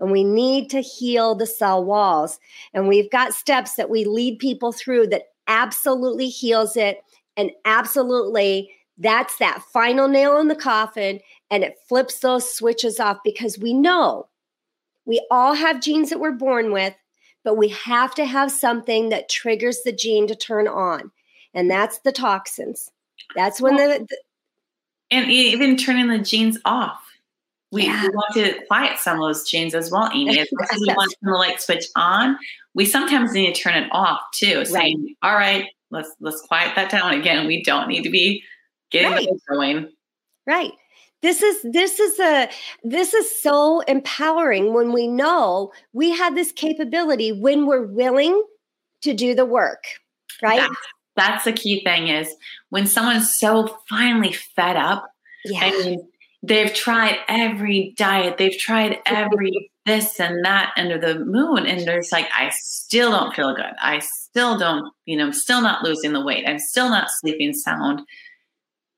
And 0.00 0.10
we 0.10 0.24
need 0.24 0.70
to 0.70 0.80
heal 0.80 1.34
the 1.34 1.46
cell 1.46 1.84
walls. 1.84 2.38
And 2.72 2.88
we've 2.88 3.10
got 3.10 3.34
steps 3.34 3.74
that 3.74 3.90
we 3.90 4.06
lead 4.06 4.38
people 4.38 4.72
through 4.72 5.08
that 5.08 5.24
absolutely 5.48 6.30
heals 6.30 6.78
it. 6.78 7.02
And 7.36 7.50
absolutely, 7.66 8.70
that's 8.96 9.36
that 9.38 9.60
final 9.72 10.08
nail 10.08 10.38
in 10.38 10.48
the 10.48 10.56
coffin. 10.56 11.20
And 11.50 11.62
it 11.62 11.76
flips 11.88 12.20
those 12.20 12.52
switches 12.52 12.98
off 12.98 13.18
because 13.24 13.58
we 13.58 13.72
know 13.72 14.28
we 15.06 15.24
all 15.30 15.54
have 15.54 15.82
genes 15.82 16.10
that 16.10 16.20
we're 16.20 16.32
born 16.32 16.72
with, 16.72 16.94
but 17.44 17.56
we 17.56 17.68
have 17.68 18.14
to 18.14 18.24
have 18.24 18.50
something 18.50 19.10
that 19.10 19.28
triggers 19.28 19.82
the 19.84 19.92
gene 19.92 20.26
to 20.28 20.34
turn 20.34 20.66
on 20.66 21.10
and 21.54 21.70
that's 21.70 22.00
the 22.00 22.12
toxins. 22.12 22.90
That's 23.34 23.60
when 23.60 23.76
well, 23.76 23.98
the, 23.98 24.04
the, 24.04 24.16
and 25.10 25.30
even 25.30 25.76
turning 25.76 26.08
the 26.08 26.18
genes 26.18 26.58
off. 26.64 27.00
We, 27.70 27.84
yeah. 27.84 28.02
we, 28.02 28.08
want 28.10 28.34
to 28.34 28.66
quiet 28.66 28.98
some 28.98 29.20
of 29.20 29.26
those 29.26 29.48
genes 29.48 29.74
as 29.74 29.90
well, 29.90 30.10
Aimee. 30.12 30.38
As 30.40 30.48
much 30.52 30.68
as 30.72 30.80
we 30.80 30.94
want 30.94 31.14
the 31.22 31.30
light 31.32 31.60
switch 31.60 31.86
on, 31.96 32.36
we 32.74 32.84
sometimes 32.84 33.32
need 33.32 33.52
to 33.54 33.60
turn 33.60 33.74
it 33.74 33.88
off 33.90 34.20
too. 34.32 34.64
Saying, 34.64 35.16
right. 35.22 35.30
"All 35.30 35.36
right, 35.36 35.66
let's 35.90 36.10
let's 36.20 36.40
quiet 36.42 36.74
that 36.76 36.90
down 36.90 37.14
again. 37.14 37.46
We 37.46 37.62
don't 37.62 37.88
need 37.88 38.02
to 38.02 38.10
be 38.10 38.44
getting 38.90 39.10
right. 39.10 39.28
going." 39.50 39.88
Right 40.46 40.72
this 41.24 41.42
is 41.42 41.56
this 41.72 41.98
is 41.98 42.18
a 42.20 42.48
this 42.82 43.14
is 43.14 43.42
so 43.42 43.80
empowering 43.80 44.72
when 44.74 44.92
we 44.92 45.06
know 45.06 45.72
we 45.92 46.10
have 46.10 46.34
this 46.34 46.52
capability 46.52 47.32
when 47.32 47.66
we're 47.66 47.86
willing 47.86 48.42
to 49.00 49.12
do 49.12 49.34
the 49.34 49.44
work 49.44 49.84
right 50.42 50.60
yeah 50.60 50.68
that's 51.16 51.44
the 51.44 51.52
key 51.52 51.80
thing 51.84 52.08
is 52.08 52.34
when 52.70 52.86
someone's 52.86 53.32
so 53.32 53.78
finally 53.88 54.32
fed 54.32 54.76
up 54.76 55.14
yeah. 55.44 55.60
I 55.62 55.70
mean, 55.70 56.08
they've 56.42 56.72
tried 56.72 57.18
every 57.28 57.94
diet, 57.96 58.38
they've 58.38 58.56
tried 58.56 58.98
every 59.06 59.70
this 59.86 60.18
and 60.18 60.44
that 60.44 60.72
under 60.76 60.98
the 60.98 61.18
moon, 61.18 61.66
and 61.66 61.86
there's 61.86 62.10
like, 62.10 62.26
I 62.34 62.50
still 62.50 63.10
don't 63.10 63.34
feel 63.34 63.54
good. 63.54 63.72
I 63.80 63.98
still 63.98 64.58
don't, 64.58 64.92
you 65.04 65.16
know, 65.16 65.26
I'm 65.26 65.32
still 65.32 65.60
not 65.60 65.84
losing 65.84 66.12
the 66.12 66.24
weight. 66.24 66.48
I'm 66.48 66.58
still 66.58 66.88
not 66.88 67.08
sleeping 67.10 67.52
sound. 67.52 68.00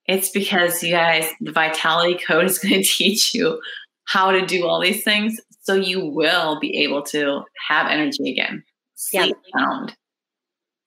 It's 0.09 0.31
because 0.31 0.83
you 0.83 0.93
guys, 0.93 1.27
the 1.41 1.53
vitality 1.53 2.19
code 2.27 2.45
is 2.45 2.59
going 2.61 2.83
to 2.83 2.83
teach 2.83 3.35
you 3.35 3.61
how 4.05 4.31
to 4.31 4.47
do 4.47 4.67
all 4.67 4.81
these 4.81 5.03
things 5.03 5.41
so 5.63 5.75
you 5.75 6.05
will 6.05 6.61
be 6.61 6.77
able 6.85 7.03
to 7.03 7.43
have 7.69 7.89
energy 7.91 8.31
again, 8.31 8.63
sleep 8.95 9.37
yeah. 9.55 9.61
sound 9.61 9.97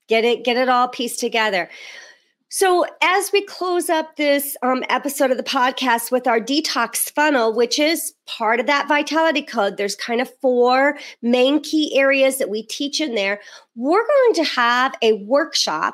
get 0.09 0.25
it 0.25 0.43
get 0.43 0.57
it 0.57 0.67
all 0.67 0.89
pieced 0.89 1.19
together 1.19 1.69
so, 2.51 2.83
as 3.03 3.31
we 3.31 3.43
close 3.43 3.91
up 3.91 4.15
this 4.15 4.57
um, 4.63 4.83
episode 4.89 5.29
of 5.29 5.37
the 5.37 5.43
podcast 5.43 6.11
with 6.11 6.25
our 6.25 6.39
detox 6.39 7.11
funnel, 7.11 7.53
which 7.53 7.77
is 7.77 8.15
part 8.25 8.59
of 8.59 8.65
that 8.65 8.87
vitality 8.87 9.43
code, 9.43 9.77
there's 9.77 9.93
kind 9.93 10.19
of 10.19 10.31
four 10.41 10.97
main 11.21 11.61
key 11.61 11.95
areas 11.95 12.39
that 12.39 12.49
we 12.49 12.63
teach 12.63 12.99
in 12.99 13.13
there. 13.13 13.39
We're 13.75 14.03
going 14.03 14.33
to 14.33 14.43
have 14.45 14.95
a 15.03 15.13
workshop 15.25 15.93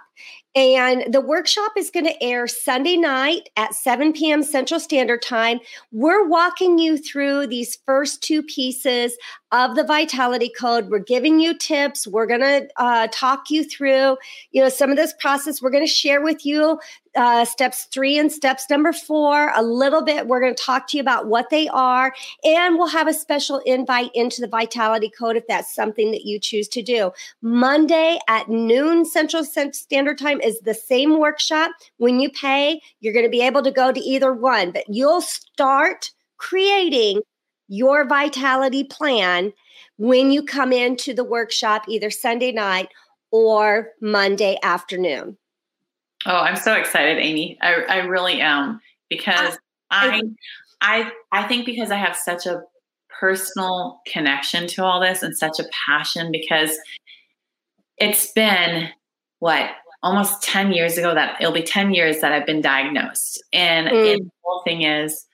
and 0.55 1.13
the 1.13 1.19
workshop 1.19 1.73
is 1.77 1.91
going 1.91 2.05
to 2.05 2.23
air 2.23 2.47
Sunday 2.47 2.95
night 2.95 3.49
at 3.57 3.75
7 3.75 4.13
p.m. 4.13 4.41
Central 4.41 4.79
Standard 4.79 5.21
Time. 5.21 5.59
We're 5.91 6.27
walking 6.27 6.79
you 6.79 6.97
through 6.97 7.47
these 7.47 7.77
first 7.85 8.23
two 8.23 8.41
pieces 8.41 9.17
of 9.51 9.75
the 9.75 9.83
Vitality 9.83 10.49
Code. 10.49 10.89
We're 10.89 10.99
giving 10.99 11.39
you 11.39 11.57
tips. 11.57 12.07
We're 12.07 12.25
going 12.25 12.41
to 12.41 12.67
uh, 12.77 13.07
talk 13.11 13.49
you 13.49 13.63
through, 13.63 14.17
you 14.51 14.61
know, 14.61 14.69
some 14.69 14.89
of 14.89 14.97
this 14.97 15.13
process. 15.19 15.61
We're 15.61 15.69
going 15.69 15.85
to 15.85 15.91
share 15.91 16.21
with 16.21 16.45
you 16.45 16.79
uh, 17.15 17.45
steps 17.45 17.87
three 17.91 18.17
and 18.17 18.31
steps 18.31 18.69
number 18.69 18.91
four 18.91 19.51
a 19.55 19.63
little 19.63 20.03
bit. 20.03 20.27
We're 20.27 20.41
going 20.41 20.53
to 20.53 20.63
talk 20.63 20.87
to 20.89 20.97
you 20.97 21.01
about 21.01 21.27
what 21.27 21.49
they 21.49 21.67
are, 21.69 22.13
and 22.43 22.75
we'll 22.75 22.87
have 22.87 23.07
a 23.07 23.13
special 23.13 23.59
invite 23.65 24.11
into 24.13 24.41
the 24.41 24.47
Vitality 24.47 25.09
Code 25.09 25.37
if 25.37 25.47
that's 25.47 25.73
something 25.73 26.11
that 26.11 26.25
you 26.25 26.39
choose 26.39 26.67
to 26.69 26.81
do. 26.81 27.11
Monday 27.41 28.19
at 28.27 28.49
noon 28.49 29.05
Central 29.05 29.43
Standard 29.43 30.17
Time 30.17 30.41
is 30.41 30.59
the 30.61 30.73
same 30.73 31.19
workshop. 31.19 31.71
When 31.97 32.19
you 32.19 32.29
pay, 32.29 32.81
you're 32.99 33.13
going 33.13 33.25
to 33.25 33.29
be 33.29 33.41
able 33.41 33.63
to 33.63 33.71
go 33.71 33.91
to 33.91 33.99
either 33.99 34.33
one, 34.33 34.71
but 34.71 34.83
you'll 34.89 35.21
start 35.21 36.11
creating 36.37 37.21
your 37.67 38.07
vitality 38.07 38.83
plan 38.83 39.53
when 39.97 40.31
you 40.31 40.43
come 40.43 40.71
into 40.71 41.13
the 41.13 41.23
workshop 41.23 41.83
either 41.87 42.09
Sunday 42.09 42.51
night 42.51 42.89
or 43.31 43.89
Monday 44.01 44.57
afternoon. 44.63 45.37
Oh, 46.25 46.37
I'm 46.37 46.55
so 46.55 46.73
excited, 46.73 47.17
Aimee. 47.17 47.57
I, 47.61 47.73
I 47.87 47.97
really 47.99 48.41
am 48.41 48.81
because 49.09 49.57
I, 49.91 50.21
I, 50.81 51.11
I 51.31 51.47
think 51.47 51.65
because 51.65 51.91
I 51.91 51.97
have 51.97 52.15
such 52.15 52.45
a 52.45 52.63
personal 53.19 54.01
connection 54.07 54.67
to 54.67 54.83
all 54.83 54.99
this 54.99 55.23
and 55.23 55.37
such 55.37 55.59
a 55.59 55.65
passion 55.71 56.31
because 56.31 56.77
it's 57.97 58.31
been 58.33 58.89
what 59.39 59.71
almost 60.03 60.43
10 60.43 60.71
years 60.71 60.97
ago 60.97 61.13
that 61.13 61.39
it'll 61.39 61.53
be 61.53 61.63
10 61.63 61.93
years 61.93 62.21
that 62.21 62.31
I've 62.31 62.45
been 62.45 62.61
diagnosed. 62.61 63.43
And, 63.53 63.87
mm. 63.87 64.13
and 64.13 64.25
the 64.25 64.31
whole 64.43 64.61
thing 64.63 64.83
is 64.83 65.25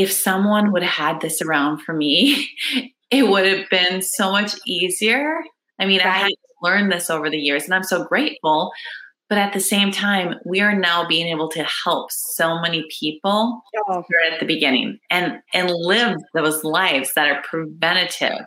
if 0.00 0.10
someone 0.10 0.72
would 0.72 0.82
have 0.82 1.12
had 1.12 1.20
this 1.20 1.42
around 1.42 1.82
for 1.82 1.92
me, 1.92 2.48
it 3.10 3.28
would 3.28 3.46
have 3.46 3.68
been 3.68 4.00
so 4.00 4.32
much 4.32 4.54
easier. 4.66 5.40
I 5.78 5.84
mean, 5.84 5.98
right. 5.98 6.06
I 6.06 6.18
had 6.18 6.30
learned 6.62 6.90
this 6.90 7.10
over 7.10 7.28
the 7.28 7.38
years 7.38 7.64
and 7.64 7.74
I'm 7.74 7.84
so 7.84 8.04
grateful. 8.04 8.72
But 9.28 9.38
at 9.38 9.52
the 9.52 9.60
same 9.60 9.92
time, 9.92 10.36
we 10.44 10.60
are 10.60 10.74
now 10.74 11.06
being 11.06 11.28
able 11.28 11.48
to 11.50 11.62
help 11.84 12.10
so 12.10 12.60
many 12.60 12.84
people 12.98 13.62
oh. 13.88 14.02
at 14.32 14.40
the 14.40 14.46
beginning 14.46 14.98
and 15.08 15.40
and 15.54 15.70
live 15.70 16.16
those 16.34 16.64
lives 16.64 17.14
that 17.14 17.28
are 17.28 17.42
preventative. 17.42 18.46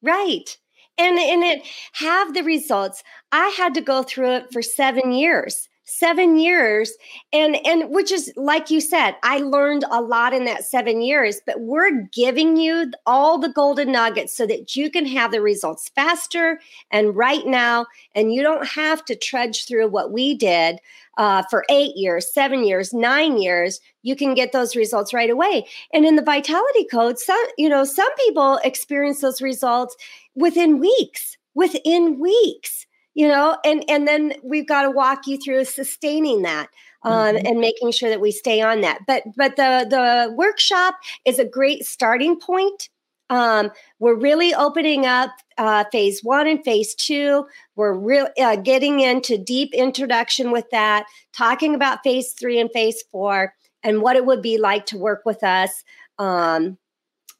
Right. 0.00 0.56
And 0.96 1.18
and 1.18 1.42
it 1.42 1.62
have 1.94 2.32
the 2.32 2.42
results. 2.42 3.02
I 3.32 3.48
had 3.48 3.74
to 3.74 3.82
go 3.82 4.02
through 4.02 4.36
it 4.36 4.46
for 4.50 4.62
7 4.62 5.12
years 5.12 5.68
seven 5.84 6.38
years 6.38 6.92
and 7.32 7.56
and 7.66 7.90
which 7.90 8.10
is 8.10 8.32
like 8.36 8.70
you 8.70 8.80
said 8.80 9.14
i 9.22 9.38
learned 9.38 9.84
a 9.90 10.00
lot 10.00 10.32
in 10.32 10.44
that 10.44 10.64
seven 10.64 11.02
years 11.02 11.40
but 11.46 11.60
we're 11.60 12.02
giving 12.12 12.56
you 12.56 12.90
all 13.04 13.38
the 13.38 13.50
golden 13.50 13.92
nuggets 13.92 14.34
so 14.34 14.46
that 14.46 14.74
you 14.74 14.90
can 14.90 15.04
have 15.04 15.30
the 15.30 15.42
results 15.42 15.90
faster 15.94 16.58
and 16.90 17.14
right 17.14 17.46
now 17.46 17.84
and 18.14 18.32
you 18.32 18.42
don't 18.42 18.66
have 18.66 19.04
to 19.04 19.14
trudge 19.14 19.66
through 19.66 19.86
what 19.86 20.10
we 20.10 20.34
did 20.34 20.78
uh, 21.16 21.42
for 21.50 21.64
eight 21.68 21.96
years 21.96 22.32
seven 22.32 22.64
years 22.64 22.92
nine 22.92 23.40
years. 23.40 23.80
You 24.02 24.16
can 24.16 24.34
get 24.34 24.52
those 24.52 24.74
results 24.74 25.14
right 25.14 25.30
away. 25.30 25.66
And 25.92 26.04
in 26.04 26.16
the 26.16 26.22
vitality 26.22 26.86
code 26.90 27.18
some 27.18 27.44
you 27.56 27.68
know 27.68 27.84
some 27.84 28.12
people 28.16 28.58
experience 28.64 29.20
those 29.20 29.42
results 29.42 29.96
within 30.34 30.80
weeks 30.80 31.36
within 31.54 32.18
weeks 32.18 32.86
you 33.14 33.26
know 33.26 33.56
and 33.64 33.84
and 33.88 34.06
then 34.06 34.34
we've 34.42 34.68
got 34.68 34.82
to 34.82 34.90
walk 34.90 35.26
you 35.26 35.38
through 35.38 35.64
sustaining 35.64 36.42
that 36.42 36.68
um, 37.02 37.34
mm-hmm. 37.34 37.46
and 37.46 37.60
making 37.60 37.90
sure 37.92 38.10
that 38.10 38.20
we 38.20 38.30
stay 38.30 38.60
on 38.60 38.80
that 38.80 39.00
but 39.06 39.22
but 39.36 39.56
the 39.56 39.86
the 39.88 40.34
workshop 40.34 40.94
is 41.24 41.38
a 41.38 41.44
great 41.44 41.84
starting 41.84 42.38
point 42.38 42.88
um, 43.30 43.70
we're 43.98 44.18
really 44.18 44.54
opening 44.54 45.06
up 45.06 45.30
uh, 45.56 45.84
phase 45.90 46.22
one 46.22 46.46
and 46.46 46.62
phase 46.62 46.94
two. 46.94 47.46
We're 47.74 47.94
really 47.94 48.30
uh, 48.38 48.56
getting 48.56 49.00
into 49.00 49.38
deep 49.38 49.72
introduction 49.72 50.50
with 50.50 50.68
that, 50.70 51.06
talking 51.36 51.74
about 51.74 52.02
phase 52.04 52.32
three 52.32 52.60
and 52.60 52.70
phase 52.70 53.02
four, 53.10 53.54
and 53.82 54.02
what 54.02 54.16
it 54.16 54.26
would 54.26 54.42
be 54.42 54.58
like 54.58 54.86
to 54.86 54.98
work 54.98 55.22
with 55.24 55.42
us. 55.42 55.84
Um, 56.18 56.78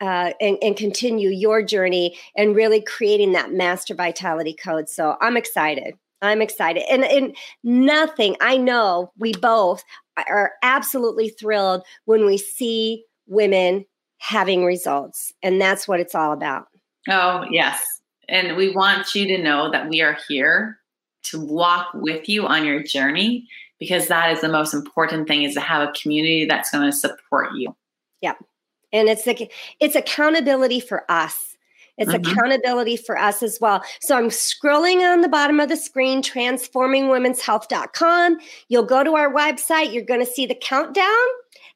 uh, 0.00 0.32
and, 0.40 0.58
and, 0.60 0.76
continue 0.76 1.30
your 1.30 1.62
journey 1.62 2.16
and 2.36 2.56
really 2.56 2.80
creating 2.80 3.32
that 3.32 3.52
master 3.52 3.94
vitality 3.94 4.54
code. 4.54 4.88
So 4.88 5.16
I'm 5.20 5.36
excited. 5.36 5.94
I'm 6.20 6.42
excited. 6.42 6.82
And, 6.90 7.04
and 7.04 7.36
nothing, 7.62 8.36
I 8.40 8.56
know 8.56 9.12
we 9.18 9.32
both 9.32 9.84
are 10.16 10.52
absolutely 10.62 11.28
thrilled 11.28 11.82
when 12.06 12.26
we 12.26 12.38
see 12.38 13.04
women 13.26 13.84
having 14.18 14.64
results. 14.64 15.32
And 15.42 15.60
that's 15.60 15.86
what 15.86 16.00
it's 16.00 16.14
all 16.14 16.32
about. 16.32 16.66
Oh, 17.08 17.44
yes. 17.50 17.80
And 18.28 18.56
we 18.56 18.70
want 18.70 19.14
you 19.14 19.26
to 19.28 19.42
know 19.42 19.70
that 19.70 19.88
we 19.88 20.00
are 20.00 20.16
here 20.28 20.78
to 21.24 21.40
walk 21.40 21.88
with 21.94 22.28
you 22.28 22.46
on 22.46 22.64
your 22.64 22.82
journey 22.82 23.46
because 23.78 24.08
that 24.08 24.32
is 24.32 24.40
the 24.40 24.48
most 24.48 24.72
important 24.72 25.28
thing 25.28 25.42
is 25.42 25.54
to 25.54 25.60
have 25.60 25.86
a 25.86 25.92
community 25.92 26.46
that's 26.46 26.70
going 26.70 26.90
to 26.90 26.96
support 26.96 27.50
you. 27.54 27.76
Yep 28.22 28.38
and 28.94 29.10
it's 29.10 29.26
like 29.26 29.52
it's 29.80 29.94
accountability 29.94 30.80
for 30.80 31.04
us 31.10 31.54
it's 31.96 32.12
mm-hmm. 32.12 32.28
accountability 32.30 32.96
for 32.96 33.16
us 33.16 33.40
as 33.42 33.58
well. 33.60 33.82
So 34.00 34.16
I'm 34.16 34.28
scrolling 34.28 35.00
on 35.00 35.20
the 35.20 35.28
bottom 35.28 35.60
of 35.60 35.68
the 35.68 35.76
screen, 35.76 36.22
transformingwomenshealth.com. 36.22 38.38
You'll 38.68 38.84
go 38.84 39.04
to 39.04 39.14
our 39.14 39.32
website. 39.32 39.92
You're 39.92 40.04
going 40.04 40.18
to 40.18 40.26
see 40.26 40.44
the 40.46 40.56
countdown 40.56 41.06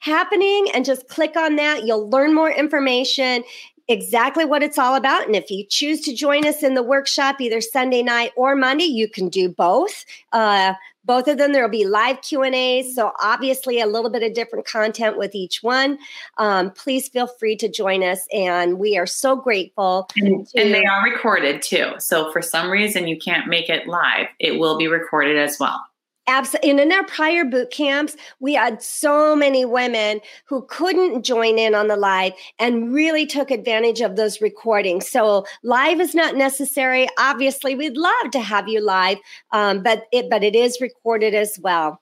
happening 0.01 0.67
and 0.75 0.85
just 0.85 1.07
click 1.09 1.37
on 1.37 1.55
that. 1.57 1.87
You'll 1.87 2.11
learn 2.11 2.35
more 2.35 2.51
information 2.51 3.45
exactly 3.89 4.45
what 4.45 4.63
it's 4.63 4.79
all 4.79 4.95
about. 4.95 5.27
And 5.27 5.35
if 5.35 5.51
you 5.51 5.65
choose 5.65 6.01
to 6.03 6.15
join 6.15 6.47
us 6.47 6.63
in 6.63 6.75
the 6.75 6.83
workshop, 6.83 7.41
either 7.41 7.61
Sunday 7.61 8.03
night 8.03 8.33
or 8.37 8.55
Monday, 8.55 8.85
you 8.85 9.09
can 9.09 9.29
do 9.29 9.49
both. 9.49 10.05
Uh, 10.33 10.75
both 11.05 11.27
of 11.27 11.39
them 11.39 11.53
there 11.53 11.63
will 11.63 11.71
be 11.71 11.87
live 11.87 12.21
q 12.21 12.43
and 12.43 12.55
a's 12.55 12.95
so 12.95 13.13
obviously 13.21 13.81
a 13.81 13.87
little 13.87 14.11
bit 14.11 14.23
of 14.23 14.35
different 14.35 14.67
content 14.67 15.17
with 15.17 15.35
each 15.35 15.63
one 15.63 15.99
um, 16.37 16.71
please 16.73 17.09
feel 17.09 17.27
free 17.27 17.57
to 17.57 17.67
join 17.67 18.05
us 18.05 18.21
and 18.33 18.79
we 18.79 18.97
are 18.99 19.07
so 19.07 19.35
grateful 19.35 20.07
and, 20.17 20.47
to- 20.47 20.61
and 20.61 20.75
they 20.75 20.85
are 20.85 21.03
recorded 21.03 21.63
too 21.63 21.93
so 21.99 22.31
for 22.31 22.43
some 22.43 22.71
reason 22.71 23.09
you 23.09 23.19
can't 23.19 23.49
make 23.49 23.71
it 23.71 23.89
live 23.89 24.27
it 24.39 24.61
will 24.61 24.77
be 24.77 24.87
recorded 24.87 25.39
as 25.39 25.59
well 25.59 25.83
Absolutely. 26.29 26.71
And 26.71 26.81
in 26.81 26.93
our 26.93 27.05
prior 27.07 27.45
boot 27.45 27.71
camps, 27.71 28.15
we 28.39 28.53
had 28.53 28.83
so 28.83 29.35
many 29.35 29.65
women 29.65 30.21
who 30.45 30.67
couldn't 30.69 31.23
join 31.23 31.59
in 31.59 31.75
on 31.75 31.89
the 31.89 31.97
live 31.97 32.35
and 32.59 32.93
really 32.93 33.25
took 33.25 33.51
advantage 33.51 34.03
of 34.03 34.17
those 34.17 34.43
recordings. 34.43 35.09
So 35.09 35.47
live 35.63 36.01
is 36.01 36.15
not 36.15 36.37
necessary. 36.37 37.09
Obviously, 37.19 37.75
we'd 37.75 37.97
love 37.97 38.31
to 38.33 38.41
have 38.41 38.69
you 38.69 38.85
live, 38.85 39.17
um, 39.53 39.83
but 39.83 40.05
it 40.13 40.29
but 40.29 40.45
it 40.45 40.55
is 40.55 40.79
recorded 40.83 41.35
as 41.35 41.59
well. 41.63 41.99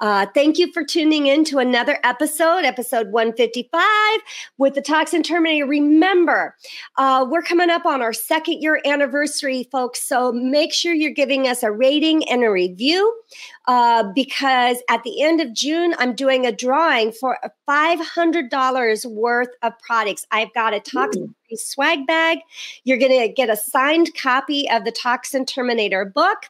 Uh, 0.00 0.26
thank 0.34 0.58
you 0.58 0.72
for 0.72 0.82
tuning 0.82 1.26
in 1.26 1.44
to 1.44 1.58
another 1.58 1.98
episode, 2.04 2.64
episode 2.64 3.10
155 3.12 3.82
with 4.56 4.74
the 4.74 4.80
Toxin 4.80 5.22
Terminator. 5.22 5.66
Remember, 5.66 6.56
uh, 6.96 7.26
we're 7.28 7.42
coming 7.42 7.68
up 7.68 7.84
on 7.84 8.00
our 8.00 8.14
second 8.14 8.62
year 8.62 8.80
anniversary, 8.86 9.68
folks. 9.70 10.02
So 10.02 10.32
make 10.32 10.72
sure 10.72 10.94
you're 10.94 11.10
giving 11.12 11.46
us 11.46 11.62
a 11.62 11.70
rating 11.70 12.26
and 12.30 12.42
a 12.42 12.50
review 12.50 13.14
uh, 13.70 14.02
because 14.16 14.78
at 14.88 15.04
the 15.04 15.22
end 15.22 15.40
of 15.40 15.52
June, 15.52 15.94
I'm 16.00 16.16
doing 16.16 16.44
a 16.44 16.50
drawing 16.50 17.12
for 17.12 17.38
$500 17.68 19.06
worth 19.06 19.50
of 19.62 19.78
products. 19.78 20.26
I've 20.32 20.52
got 20.54 20.74
a 20.74 20.80
toxin 20.80 21.36
free 21.50 21.56
swag 21.56 22.06
bag. 22.06 22.38
You're 22.84 22.98
going 22.98 23.20
to 23.20 23.28
get 23.28 23.50
a 23.50 23.56
signed 23.56 24.14
copy 24.16 24.68
of 24.70 24.84
the 24.84 24.92
Toxin 24.92 25.46
Terminator 25.46 26.04
book, 26.04 26.46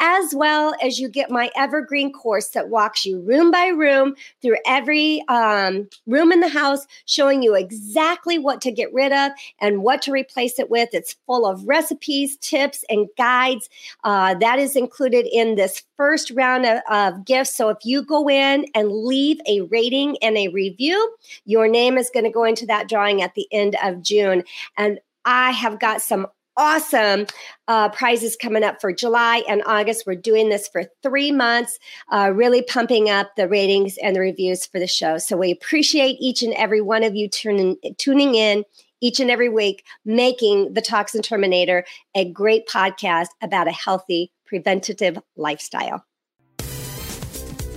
as 0.00 0.34
well 0.34 0.74
as 0.82 0.98
you 0.98 1.08
get 1.08 1.30
my 1.30 1.50
evergreen 1.56 2.12
course 2.12 2.48
that 2.48 2.68
walks 2.68 3.04
you 3.04 3.20
room 3.20 3.50
by 3.50 3.66
room 3.66 4.14
through 4.40 4.56
every 4.66 5.22
um, 5.28 5.88
room 6.06 6.32
in 6.32 6.40
the 6.40 6.48
house, 6.48 6.86
showing 7.06 7.42
you 7.42 7.54
exactly 7.54 8.38
what 8.38 8.60
to 8.62 8.70
get 8.70 8.92
rid 8.92 9.12
of 9.12 9.32
and 9.60 9.82
what 9.82 10.02
to 10.02 10.12
replace 10.12 10.58
it 10.58 10.70
with. 10.70 10.88
It's 10.92 11.16
full 11.26 11.46
of 11.46 11.66
recipes, 11.66 12.36
tips, 12.38 12.84
and 12.88 13.08
guides. 13.16 13.68
Uh, 14.04 14.34
that 14.34 14.58
is 14.58 14.76
included 14.76 15.26
in 15.26 15.54
this 15.54 15.82
first 15.96 16.30
round 16.30 16.61
of, 16.64 16.80
of 16.90 17.24
gifts. 17.24 17.54
So 17.54 17.68
if 17.68 17.78
you 17.84 18.02
go 18.02 18.28
in 18.28 18.66
and 18.74 18.90
leave 18.90 19.40
a 19.46 19.62
rating 19.62 20.16
and 20.22 20.36
a 20.36 20.48
review, 20.48 21.14
your 21.44 21.68
name 21.68 21.98
is 21.98 22.10
going 22.12 22.24
to 22.24 22.30
go 22.30 22.44
into 22.44 22.66
that 22.66 22.88
drawing 22.88 23.22
at 23.22 23.34
the 23.34 23.46
end 23.52 23.76
of 23.82 24.02
June. 24.02 24.44
And 24.76 25.00
I 25.24 25.52
have 25.52 25.78
got 25.78 26.02
some 26.02 26.26
awesome 26.56 27.26
uh, 27.68 27.88
prizes 27.88 28.36
coming 28.36 28.62
up 28.62 28.80
for 28.80 28.92
July 28.92 29.42
and 29.48 29.62
August. 29.66 30.04
We're 30.06 30.16
doing 30.16 30.48
this 30.48 30.68
for 30.68 30.84
three 31.02 31.32
months, 31.32 31.78
uh, 32.10 32.32
really 32.34 32.62
pumping 32.62 33.08
up 33.08 33.34
the 33.36 33.48
ratings 33.48 33.96
and 34.02 34.14
the 34.14 34.20
reviews 34.20 34.66
for 34.66 34.78
the 34.78 34.86
show. 34.86 35.18
So 35.18 35.36
we 35.36 35.50
appreciate 35.50 36.16
each 36.20 36.42
and 36.42 36.52
every 36.54 36.80
one 36.80 37.04
of 37.04 37.14
you 37.14 37.28
tuning, 37.28 37.76
tuning 37.98 38.34
in 38.34 38.64
each 39.00 39.18
and 39.18 39.30
every 39.30 39.48
week, 39.48 39.84
making 40.04 40.74
the 40.74 40.82
Toxin 40.82 41.22
Terminator 41.22 41.84
a 42.14 42.30
great 42.30 42.68
podcast 42.68 43.28
about 43.42 43.66
a 43.66 43.72
healthy 43.72 44.30
preventative 44.46 45.18
lifestyle. 45.36 46.04